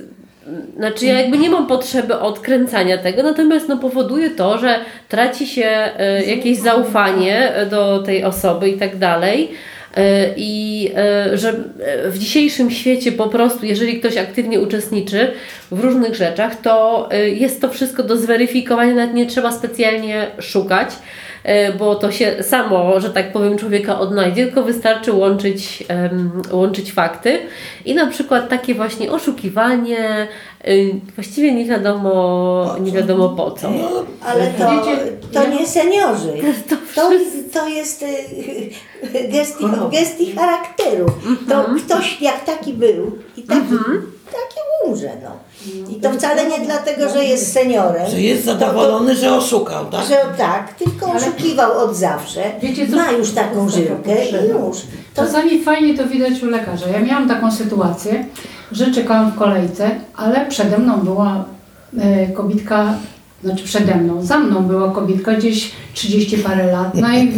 znaczy, 0.78 1.06
ja 1.06 1.22
jakby 1.22 1.38
nie 1.38 1.50
mam 1.50 1.68
potrzeby 1.68 2.20
odkręcania 2.20 2.98
tego, 2.98 3.24
natomiast 3.24 3.70
no, 3.70 3.78
powoduje 3.78 4.30
to, 4.30 4.58
że 4.58 4.80
traci 5.10 5.48
się 5.48 5.66
e, 5.66 6.26
jakieś 6.26 6.58
zaufanie 6.58 7.54
do 7.70 8.04
tej 8.04 8.24
osoby 8.24 8.70
i 8.70 8.78
tak 8.78 8.98
dalej. 8.98 9.52
E, 9.98 10.34
I 10.38 10.92
e, 10.96 11.38
że 11.38 11.50
e, 11.50 12.10
w 12.10 12.18
dzisiejszym 12.18 12.72
świecie 12.72 13.12
po 13.12 13.28
prostu, 13.30 13.66
jeżeli 13.66 14.00
ktoś 14.00 14.18
aktywnie 14.18 14.60
uczestniczy 14.60 15.32
w 15.72 15.80
różnych 15.80 16.16
rzeczach, 16.16 16.62
to 16.62 17.10
jest 17.26 17.62
to 17.62 17.70
wszystko 17.70 18.04
do 18.04 18.18
zweryfikowania, 18.18 18.96
nawet 18.96 19.16
nie 19.16 19.26
trzeba 19.26 19.52
specjalnie 19.52 20.28
szukać. 20.40 20.90
E, 21.44 21.74
bo 21.74 21.96
to 21.96 22.12
się 22.12 22.44
samo, 22.44 23.00
że 23.00 23.10
tak 23.10 23.32
powiem, 23.34 23.58
człowieka 23.58 24.00
odnajdzie, 24.00 24.46
tylko 24.46 24.64
wystarczy 24.64 25.12
łączyć, 25.14 25.84
łączyć 26.52 26.94
fakty. 26.94 27.40
I 27.86 27.96
na 27.96 28.08
przykład 28.08 28.50
takie 28.50 28.76
właśnie 28.76 29.12
oszukiwanie, 29.12 30.28
y, 30.68 30.92
właściwie 31.16 31.52
nie 31.52 31.66
wiadomo, 31.66 32.76
nie 32.80 32.92
wiadomo 32.92 33.30
po 33.30 33.52
co. 33.52 33.70
No, 33.72 33.90
Ale 34.26 34.48
to, 34.48 34.84
to 35.34 35.50
nie 35.50 35.68
seniorzy. 35.68 36.34
To, 36.96 37.10
to 37.54 37.68
jest 37.68 38.04
y, 38.04 38.08
gest, 39.32 39.62
ich- 39.62 39.90
gest 39.92 40.22
ich 40.22 40.36
charakteru. 40.36 41.06
To 41.50 41.66
ktoś 41.86 42.22
jak 42.22 42.44
taki 42.46 42.74
był 42.74 43.18
i 43.38 43.44
taki, 43.44 43.62
taki 44.26 44.60
umrze. 44.86 45.12
No. 45.24 45.30
I 45.90 45.96
to 45.96 46.12
wcale 46.14 46.50
nie 46.50 46.66
dlatego, 46.66 47.10
że 47.10 47.24
jest 47.24 47.54
seniorem. 47.54 48.10
że 48.10 48.22
jest 48.22 48.46
zadowolony, 48.46 49.16
że 49.16 49.36
oszukał, 49.36 49.86
tak? 49.86 50.06
Że 50.08 50.16
tak, 50.38 50.74
tylko 50.74 51.12
oszukiwał 51.12 51.78
od 51.78 51.96
zawsze. 51.96 52.42
Wiecie 52.62 52.88
co? 52.88 52.96
Ma 52.96 53.12
już 53.12 53.32
taką 53.32 53.70
żyłkę 53.70 54.26
i 54.26 54.34
już. 54.50 54.78
To 55.14 55.26
Czasami 55.26 55.64
fajnie 55.64 55.98
to 55.98 56.08
widać 56.08 56.44
u 56.44 56.46
lekarza. 56.46 56.88
Ja 56.88 57.00
miałam 57.00 57.28
taką 57.28 57.52
sytuację, 57.52 58.26
że 58.72 58.92
czekałam 58.92 59.32
w 59.32 59.36
kolejce, 59.36 59.92
ale 60.16 60.46
przede 60.46 60.78
mną 60.78 60.98
była 60.98 61.46
e, 62.00 62.28
kobitka, 62.28 62.94
znaczy 63.44 63.64
przede 63.64 63.96
mną, 63.96 64.22
za 64.22 64.40
mną 64.40 64.64
była 64.64 64.92
kobitka 64.92 65.34
gdzieś 65.34 65.72
30 65.94 66.38
parę 66.38 66.72
lat, 66.72 66.96
no 66.96 67.14
i 67.18 67.32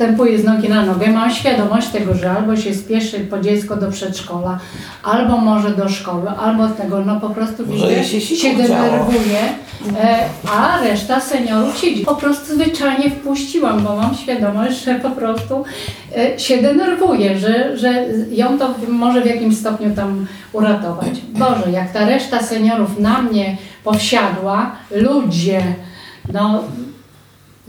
wstępuje 0.00 0.38
z 0.38 0.44
nogi 0.44 0.68
na 0.68 0.86
nogę. 0.86 1.10
Mam 1.10 1.30
świadomość 1.30 1.88
tego, 1.88 2.14
że 2.14 2.30
albo 2.30 2.56
się 2.56 2.74
spieszy 2.74 3.20
po 3.20 3.40
dziecko 3.40 3.76
do 3.76 3.90
przedszkola, 3.90 4.58
albo 5.02 5.36
może 5.36 5.70
do 5.70 5.88
szkoły, 5.88 6.28
albo 6.30 6.68
tego, 6.68 7.04
no 7.04 7.20
po 7.20 7.30
prostu 7.30 7.66
widzę, 7.66 8.04
się 8.04 8.20
się 8.20 8.56
denerwuje, 8.56 9.40
e, 10.02 10.18
a 10.52 10.80
reszta 10.82 11.20
seniorów 11.20 11.78
siedzi. 11.78 12.04
Po 12.04 12.14
prostu 12.14 12.54
zwyczajnie 12.54 13.10
wpuściłam, 13.10 13.82
bo 13.82 13.96
mam 13.96 14.14
świadomość, 14.14 14.84
że 14.84 14.94
po 14.94 15.10
prostu 15.10 15.64
e, 16.16 16.38
się 16.38 16.58
denerwuje, 16.58 17.38
że, 17.38 17.76
że 17.76 18.04
ją 18.30 18.58
to 18.58 18.74
może 18.88 19.20
w 19.20 19.26
jakimś 19.26 19.56
stopniu 19.56 19.94
tam 19.96 20.26
uratować. 20.52 21.20
Boże, 21.28 21.70
jak 21.72 21.92
ta 21.92 22.06
reszta 22.06 22.42
seniorów 22.42 22.98
na 22.98 23.22
mnie 23.22 23.56
powsiadła, 23.84 24.72
ludzie, 24.90 25.62
no 26.32 26.62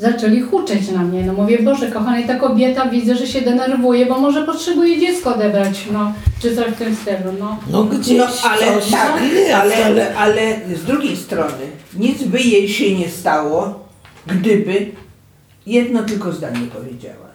zaczęli 0.01 0.41
huczeć 0.41 0.91
na 0.91 1.03
mnie. 1.03 1.23
No 1.23 1.33
mówię, 1.33 1.59
Boże, 1.63 1.91
kochany, 1.91 2.27
ta 2.27 2.35
kobieta 2.35 2.85
widzę, 2.89 3.15
że 3.15 3.27
się 3.27 3.41
denerwuje, 3.41 4.05
bo 4.05 4.19
może 4.19 4.45
potrzebuje 4.45 4.99
dziecko 4.99 5.35
odebrać, 5.35 5.85
no, 5.91 6.13
czy 6.41 6.55
coś 6.55 6.65
w 6.65 6.77
tym 6.77 6.95
stylu, 6.95 7.31
no. 7.39 7.57
No 7.71 7.83
gdzieś 7.83 8.17
No 8.17 8.25
ale 8.49 8.73
coś 8.81 8.91
tak, 8.91 9.23
jest, 9.33 9.53
ale, 9.53 9.85
ale... 9.85 10.15
ale 10.15 10.41
z 10.75 10.83
drugiej 10.83 11.17
strony 11.17 11.65
nic 11.97 12.23
by 12.23 12.39
jej 12.39 12.69
się 12.69 12.95
nie 12.95 13.09
stało, 13.09 13.79
gdyby 14.27 14.85
jedno 15.65 16.03
tylko 16.03 16.31
zdanie 16.31 16.59
powiedziała. 16.77 17.31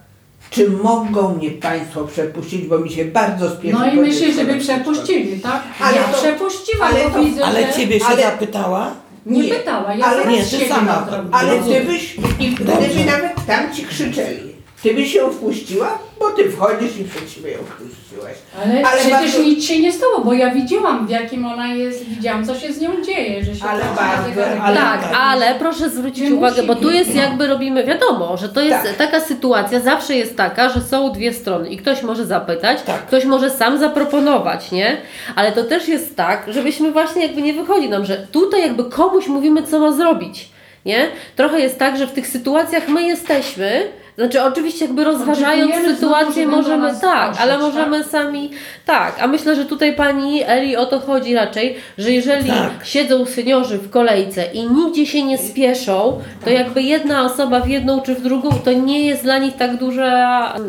Czy 0.50 0.70
mogą 0.70 1.35
mnie 1.35 1.50
Państwo 1.50 2.05
przepuścić, 2.05 2.66
bo 2.66 2.79
mi 2.79 2.90
się 2.90 3.05
bardzo 3.05 3.50
spieszy. 3.50 3.76
No 3.79 3.92
i 3.92 3.96
myślę, 3.96 4.33
żeby 4.33 4.55
przepuścili, 4.59 5.40
tak? 5.40 5.62
Ale 5.81 5.96
ja 5.96 6.02
to- 6.05 6.18
przepuściłam, 6.18 6.88
ale 6.92 7.05
bo 7.05 7.11
to- 7.11 7.24
widzę, 7.24 7.44
Ale 7.44 7.66
że... 7.66 7.72
ciebie 7.72 7.98
się 8.00 8.07
ale- 8.07 8.22
zapytała? 8.22 8.90
Nie, 9.27 9.43
Nie, 9.43 9.55
pytała, 9.55 9.95
ja 9.95 10.07
ale- 10.07 10.23
sama 10.23 10.31
nie, 10.31 10.43
ty 10.45 10.69
sama. 10.69 11.07
Ale 11.33 11.59
gdybyś, 11.59 12.17
gdyby 12.61 13.05
nawet 13.05 13.47
tam 13.47 13.75
ci 13.75 13.85
krzyczeli, 13.85 14.56
ty 14.88 14.94
byś 14.94 15.14
ją 15.14 15.31
wpuściła, 15.31 15.99
bo 16.18 16.31
ty 16.31 16.51
wchodzisz 16.51 16.96
i 16.99 17.05
przed 17.05 17.31
siebie 17.31 17.51
ją 17.51 17.59
wpuściłaś. 17.59 18.35
Ale, 18.64 18.75
Ale 18.87 18.96
przecież 19.01 19.11
bardzo- 19.33 19.42
nic 19.42 19.64
się 19.64 19.81
nie 19.81 19.92
stało, 19.92 20.20
bo 20.25 20.33
ja 20.33 20.51
widziałam 20.55 21.07
w 21.07 21.11
jakim 21.11 21.46
ona 21.46 21.75
jest, 21.75 22.05
widziałam 22.09 22.46
co 22.46 22.55
się 22.55 22.72
z 22.72 22.81
nią 22.81 22.90
dzieje, 23.03 23.44
że 23.44 23.55
się 23.55 23.64
Ale 23.64 23.81
patrzy 23.83 23.96
bardzo, 23.96 24.29
zegarek. 24.35 24.61
ale- 24.62 24.77
Tak, 24.77 25.01
ale 25.20 25.55
proszę 25.59 25.90
zwrócić 25.90 26.31
Nie 26.31 26.35
uwagę, 26.35 26.62
bo 26.62 26.75
tu 26.75 26.83
być, 26.83 26.94
jest 26.94 27.14
jakby 27.14 27.46
robimy, 27.46 27.85
wiadomo, 27.85 28.37
że 28.37 28.49
to 28.49 28.61
jest 28.61 28.83
Tak. 28.83 28.94
taka 28.96 29.20
sytuacja, 29.20 29.81
zawsze 29.81 30.16
jest 30.16 30.37
taka, 30.37 30.68
że 30.68 30.81
są 30.81 31.12
dwie 31.12 31.33
strony 31.33 31.68
i 31.68 31.77
ktoś 31.77 32.03
może 32.03 32.27
zapytać, 32.27 32.83
Tak. 32.83 33.07
ktoś 33.07 33.25
może 33.25 33.51
sam 33.51 33.79
zaproponować, 33.79 34.72
nie? 34.72 34.96
Ale 35.37 35.53
to 35.53 35.64
też 35.64 35.88
jest 35.88 36.16
tak, 36.16 36.46
żebyśmy 36.49 36.92
właśnie 36.92 37.22
jakby 37.22 37.42
nie 37.42 37.55
wychodzi 37.55 37.88
nam, 37.88 38.05
że 38.05 38.16
tutaj 38.33 38.61
jakby 38.61 38.85
komuś 38.85 39.27
mówimy, 39.27 39.62
co 39.62 39.79
ma 39.81 39.92
zrobić, 39.92 40.49
nie? 40.85 41.09
Trochę 41.37 41.61
jest 41.61 41.79
tak, 41.79 41.99
że 41.99 42.07
w 42.07 42.12
tych 42.12 42.27
sytuacjach 42.27 42.88
my 42.88 43.03
jesteśmy, 43.03 43.83
znaczy 44.18 44.42
oczywiście 44.42 44.85
jakby 44.85 45.05
rozważając 45.05 45.74
sytuację 45.74 46.46
możemy, 46.46 47.00
tak, 47.00 47.37
ale 47.40 47.52
tak? 47.52 47.61
możemy 47.61 48.05
sami, 48.05 48.50
tak, 48.87 49.22
a 49.22 49.26
myślę, 49.26 49.57
że 49.57 49.64
tutaj 49.64 49.96
pani 49.96 50.42
Eli 50.46 50.76
o 50.76 50.87
to 50.87 51.00
chodzi 51.00 51.35
raczej, 51.35 51.76
że 51.98 52.12
jeżeli 52.12 52.48
Tak. 52.48 52.70
siedzą 52.85 53.26
seniorzy 53.26 53.79
w 53.79 53.90
kolejce 53.90 54.44
i 54.52 54.70
nigdzie 54.70 55.07
się 55.07 55.22
nie 55.22 55.38
spieszą, 55.38 56.20
to 56.44 56.50
jakby 56.50 56.83
jedna 56.83 57.24
osoba 57.24 57.61
w 57.61 57.68
jedną 57.68 58.00
czy 58.00 58.14
w 58.14 58.22
drugą, 58.22 58.50
to 58.64 58.72
nie 58.72 59.07
jest 59.07 59.22
dla 59.22 59.38
nich 59.38 59.57
tak 59.57 59.79
duża 59.79 60.07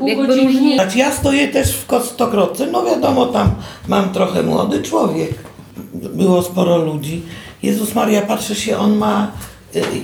jakby 0.06 0.28
różnica. 0.28 0.84
Znaczy 0.84 0.98
ja 0.98 1.12
stoję 1.12 1.48
też 1.48 1.74
w 1.76 1.86
Kostokrotce, 1.86 2.68
no 2.72 2.86
wiadomo, 2.86 3.26
tam 3.26 3.52
mam 3.88 4.10
trochę 4.14 4.44
młody 4.44 4.84
człowiek. 4.84 5.32
Było 5.94 6.42
sporo 6.42 6.78
ludzi. 6.78 7.22
Jezus 7.64 7.96
Maria, 7.96 8.22
patrzę 8.22 8.56
się, 8.56 8.78
on 8.78 8.98
ma 8.98 9.32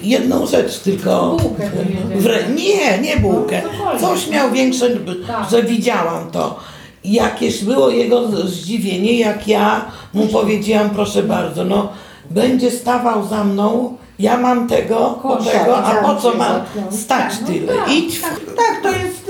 jedną 0.04 0.46
rzecz 0.48 0.80
tylko. 0.80 1.38
Bułkę 1.42 1.70
w 2.16 2.56
Nie, 2.56 2.98
nie 2.98 3.18
bułkę. 3.18 3.62
No, 3.64 3.70
cokolwiek. 3.72 4.02
Coś 4.02 4.30
miał 4.30 4.52
większe, 4.52 4.90
Tak. 5.28 5.50
że 5.52 5.64
widziałam 5.64 6.32
to. 6.32 6.60
Jakieś 7.04 7.64
było 7.64 7.90
jego 7.90 8.48
zdziwienie, 8.48 9.20
jak 9.20 9.48
ja 9.48 9.86
mu 10.14 10.28
powiedziałam, 10.28 10.90
proszę 10.90 11.24
bardzo, 11.24 11.64
no 11.66 11.90
będzie 12.30 12.72
stawał 12.72 13.28
za 13.28 13.44
mną, 13.44 13.98
ja 14.20 14.38
mam 14.38 14.68
tego, 14.68 15.20
po 15.22 15.38
Kosza, 15.38 15.52
tego, 15.52 15.78
a 15.78 15.96
po 16.04 16.16
co 16.16 16.36
mam 16.36 16.62
stać 16.92 17.34
no 17.42 17.48
tyle? 17.48 17.74
tak, 17.74 17.92
Idź 17.92 18.18
w 18.20 18.22
Tak, 18.56 18.80
to 18.84 18.90
jest 18.92 19.24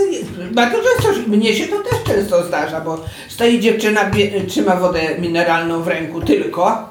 bardzo 0.54 0.78
często, 1.04 1.30
mnie 1.30 1.54
się 1.54 1.67
to 1.67 1.76
też 1.78 2.15
często 2.15 2.43
zdarza, 2.43 2.82
bo 2.82 2.98
stoi 3.30 3.60
dziewczyna, 3.60 4.02
trzyma 4.48 4.76
wodę 4.76 5.00
mineralną 5.19 5.84
w 5.84 5.88
ręku 5.88 6.22
tylko, 6.22 6.89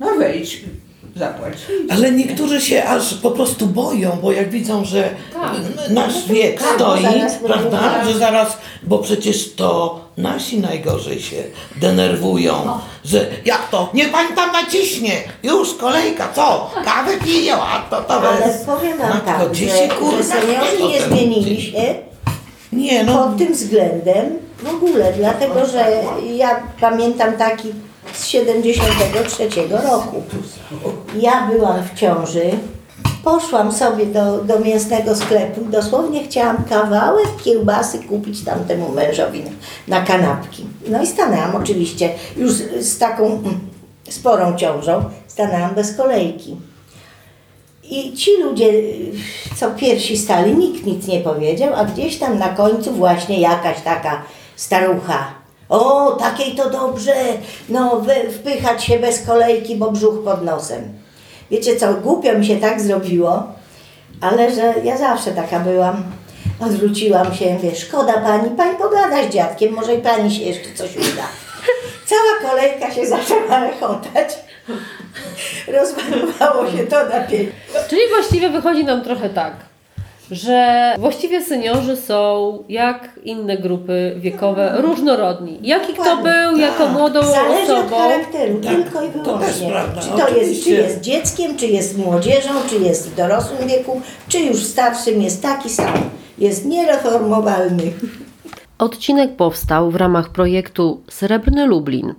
no 0.00 0.06
wejdź, 0.18 0.64
Ale 1.90 2.10
niektórzy 2.12 2.60
się 2.60 2.84
aż 2.84 3.14
po 3.14 3.30
prostu 3.30 3.66
boją, 3.66 4.10
bo 4.22 4.32
jak 4.32 4.50
widzą, 4.50 4.84
że 4.84 5.10
Tak. 5.34 5.52
nasz 5.90 6.26
wiek 6.28 6.60
Tak, 6.62 6.68
stoi, 6.76 7.02
prawda, 7.46 7.80
będą- 7.94 8.12
że 8.12 8.18
zaraz, 8.18 8.58
bo 8.82 8.98
przecież 8.98 9.54
to 9.54 10.00
nasi 10.16 10.60
najgorzej 10.60 11.20
się 11.20 11.36
denerwują, 11.80 12.54
że 13.04 13.26
jak 13.44 13.68
to, 13.70 13.90
niech 13.94 14.12
pani 14.12 14.28
tam 14.36 14.52
naciśnie, 14.52 15.12
już 15.42 15.74
kolejka, 15.74 16.28
co, 16.34 16.70
kawę 16.84 17.12
piją, 17.24 17.54
a 17.62 17.78
to 17.90 18.02
to 18.02 18.14
Ale 18.20 18.46
jest. 18.46 18.66
powiem 18.66 18.98
Wam 18.98 19.08
Matko, 19.08 19.26
tak, 19.26 19.50
gdzie 19.50 19.68
że, 19.70 19.76
się 19.78 19.88
kurwa 19.88 20.16
że 20.16 20.24
seniorzy 20.24 20.76
chce 20.76 20.88
nie 20.88 21.02
zmienili 21.02 21.62
się 21.62 21.94
Nie 22.72 23.04
no, 23.04 23.18
pod 23.28 23.38
tym 23.38 23.52
względem 23.52 24.26
w 24.62 24.74
ogóle, 24.74 25.12
dlatego 25.18 25.66
że 25.66 26.02
ja 26.36 26.62
pamiętam 26.80 27.32
taki 27.36 27.72
z 28.12 28.26
73 28.26 29.48
roku. 29.70 30.22
Ja 31.20 31.48
byłam 31.52 31.82
w 31.82 31.98
ciąży, 31.98 32.50
poszłam 33.24 33.72
sobie 33.72 34.06
do, 34.06 34.38
do 34.38 34.58
mięsnego 34.60 35.16
sklepu 35.16 35.60
i 35.60 35.64
dosłownie 35.64 36.24
chciałam 36.24 36.64
kawałek 36.64 37.28
kiełbasy 37.44 37.98
kupić 37.98 38.44
tamtemu 38.44 38.88
mężowi 38.88 39.42
na 39.88 40.00
kanapki. 40.00 40.64
No 40.88 41.02
i 41.02 41.06
stanęłam 41.06 41.56
oczywiście 41.56 42.10
już 42.36 42.52
z, 42.52 42.86
z 42.86 42.98
taką 42.98 43.26
mm, 43.26 43.60
sporą 44.08 44.56
ciążą, 44.56 45.04
stanęłam 45.26 45.74
bez 45.74 45.96
kolejki. 45.96 46.56
I 47.90 48.12
ci 48.12 48.30
ludzie, 48.42 48.72
co 49.56 49.70
pierwsi 49.70 50.16
stali, 50.18 50.56
nikt 50.56 50.86
nic 50.86 51.06
nie 51.06 51.20
powiedział, 51.20 51.74
a 51.74 51.84
gdzieś 51.84 52.18
tam 52.18 52.38
na 52.38 52.48
końcu 52.48 52.92
właśnie 52.92 53.40
jakaś 53.40 53.80
taka 53.80 54.22
starucha. 54.56 55.45
O, 55.68 56.10
takiej 56.10 56.54
to 56.54 56.70
dobrze, 56.70 57.14
no 57.68 58.02
wpychać 58.32 58.84
się 58.84 58.98
bez 58.98 59.26
kolejki, 59.26 59.76
bo 59.76 59.90
brzuch 59.90 60.24
pod 60.24 60.44
nosem. 60.44 60.82
Wiecie 61.50 61.76
co, 61.76 61.94
głupio 61.94 62.38
mi 62.38 62.46
się 62.46 62.56
tak 62.56 62.80
zrobiło, 62.80 63.42
ale 64.20 64.54
że 64.54 64.74
ja 64.84 64.96
zawsze 64.96 65.30
taka 65.30 65.60
byłam. 65.60 66.02
Odwróciłam 66.60 67.34
się, 67.34 67.54
mówię, 67.54 67.76
szkoda 67.76 68.12
pani, 68.12 68.50
pani 68.50 68.76
pogada 68.76 69.28
z 69.28 69.32
dziadkiem, 69.32 69.74
może 69.74 69.94
i 69.94 69.98
pani 69.98 70.34
się 70.34 70.42
jeszcze 70.42 70.74
coś 70.74 70.96
uda. 70.96 71.26
Cała 72.06 72.50
kolejka 72.52 72.94
się 72.94 73.06
zaczęła 73.16 73.60
rechotać. 73.60 74.28
Rozmalowało 75.68 76.70
się 76.70 76.86
to 76.86 77.08
na 77.08 77.20
pięć. 77.20 77.50
Czyli 77.88 78.00
właściwie 78.14 78.50
wychodzi 78.50 78.84
nam 78.84 79.04
trochę 79.04 79.30
tak, 79.30 79.52
że 80.30 80.94
właściwie 80.98 81.42
seniorzy 81.42 81.96
są 81.96 82.58
jak 82.68 83.10
inne 83.24 83.56
grupy 83.58 84.14
wiekowe, 84.18 84.74
różnorodni. 84.78 85.58
Jaki 85.62 85.92
kto 85.92 86.16
był 86.16 86.58
jako 86.58 86.88
młodą 86.88 87.22
Zależy 87.22 87.72
od 87.72 87.78
osobą. 87.78 87.96
charakteru, 87.98 88.60
Tak, 88.60 88.74
tylko 88.74 89.02
i 89.04 89.08
wyłącznie. 89.08 89.68
prawda, 89.70 90.00
czy 90.00 90.08
to 90.08 90.28
jest, 90.36 90.64
czy 90.64 90.70
jest 90.70 91.00
dzieckiem, 91.00 91.56
czy 91.56 91.66
jest 91.66 91.98
młodzieżą, 91.98 92.50
czy 92.70 92.76
jest 92.78 93.10
w 93.10 93.14
dorosłym 93.16 93.68
wieku, 93.68 94.00
czy 94.28 94.38
już 94.40 94.56
w 94.56 94.66
starszym 94.66 95.22
jest 95.22 95.42
taki 95.42 95.68
sam. 95.70 95.94
Jest 96.38 96.64
niereformowalny. 96.66 97.82
Odcinek 98.78 99.36
powstał 99.36 99.90
w 99.90 99.96
ramach 99.96 100.28
projektu 100.30 101.00
Srebrny 101.10 101.66
Lublin. 101.66 102.14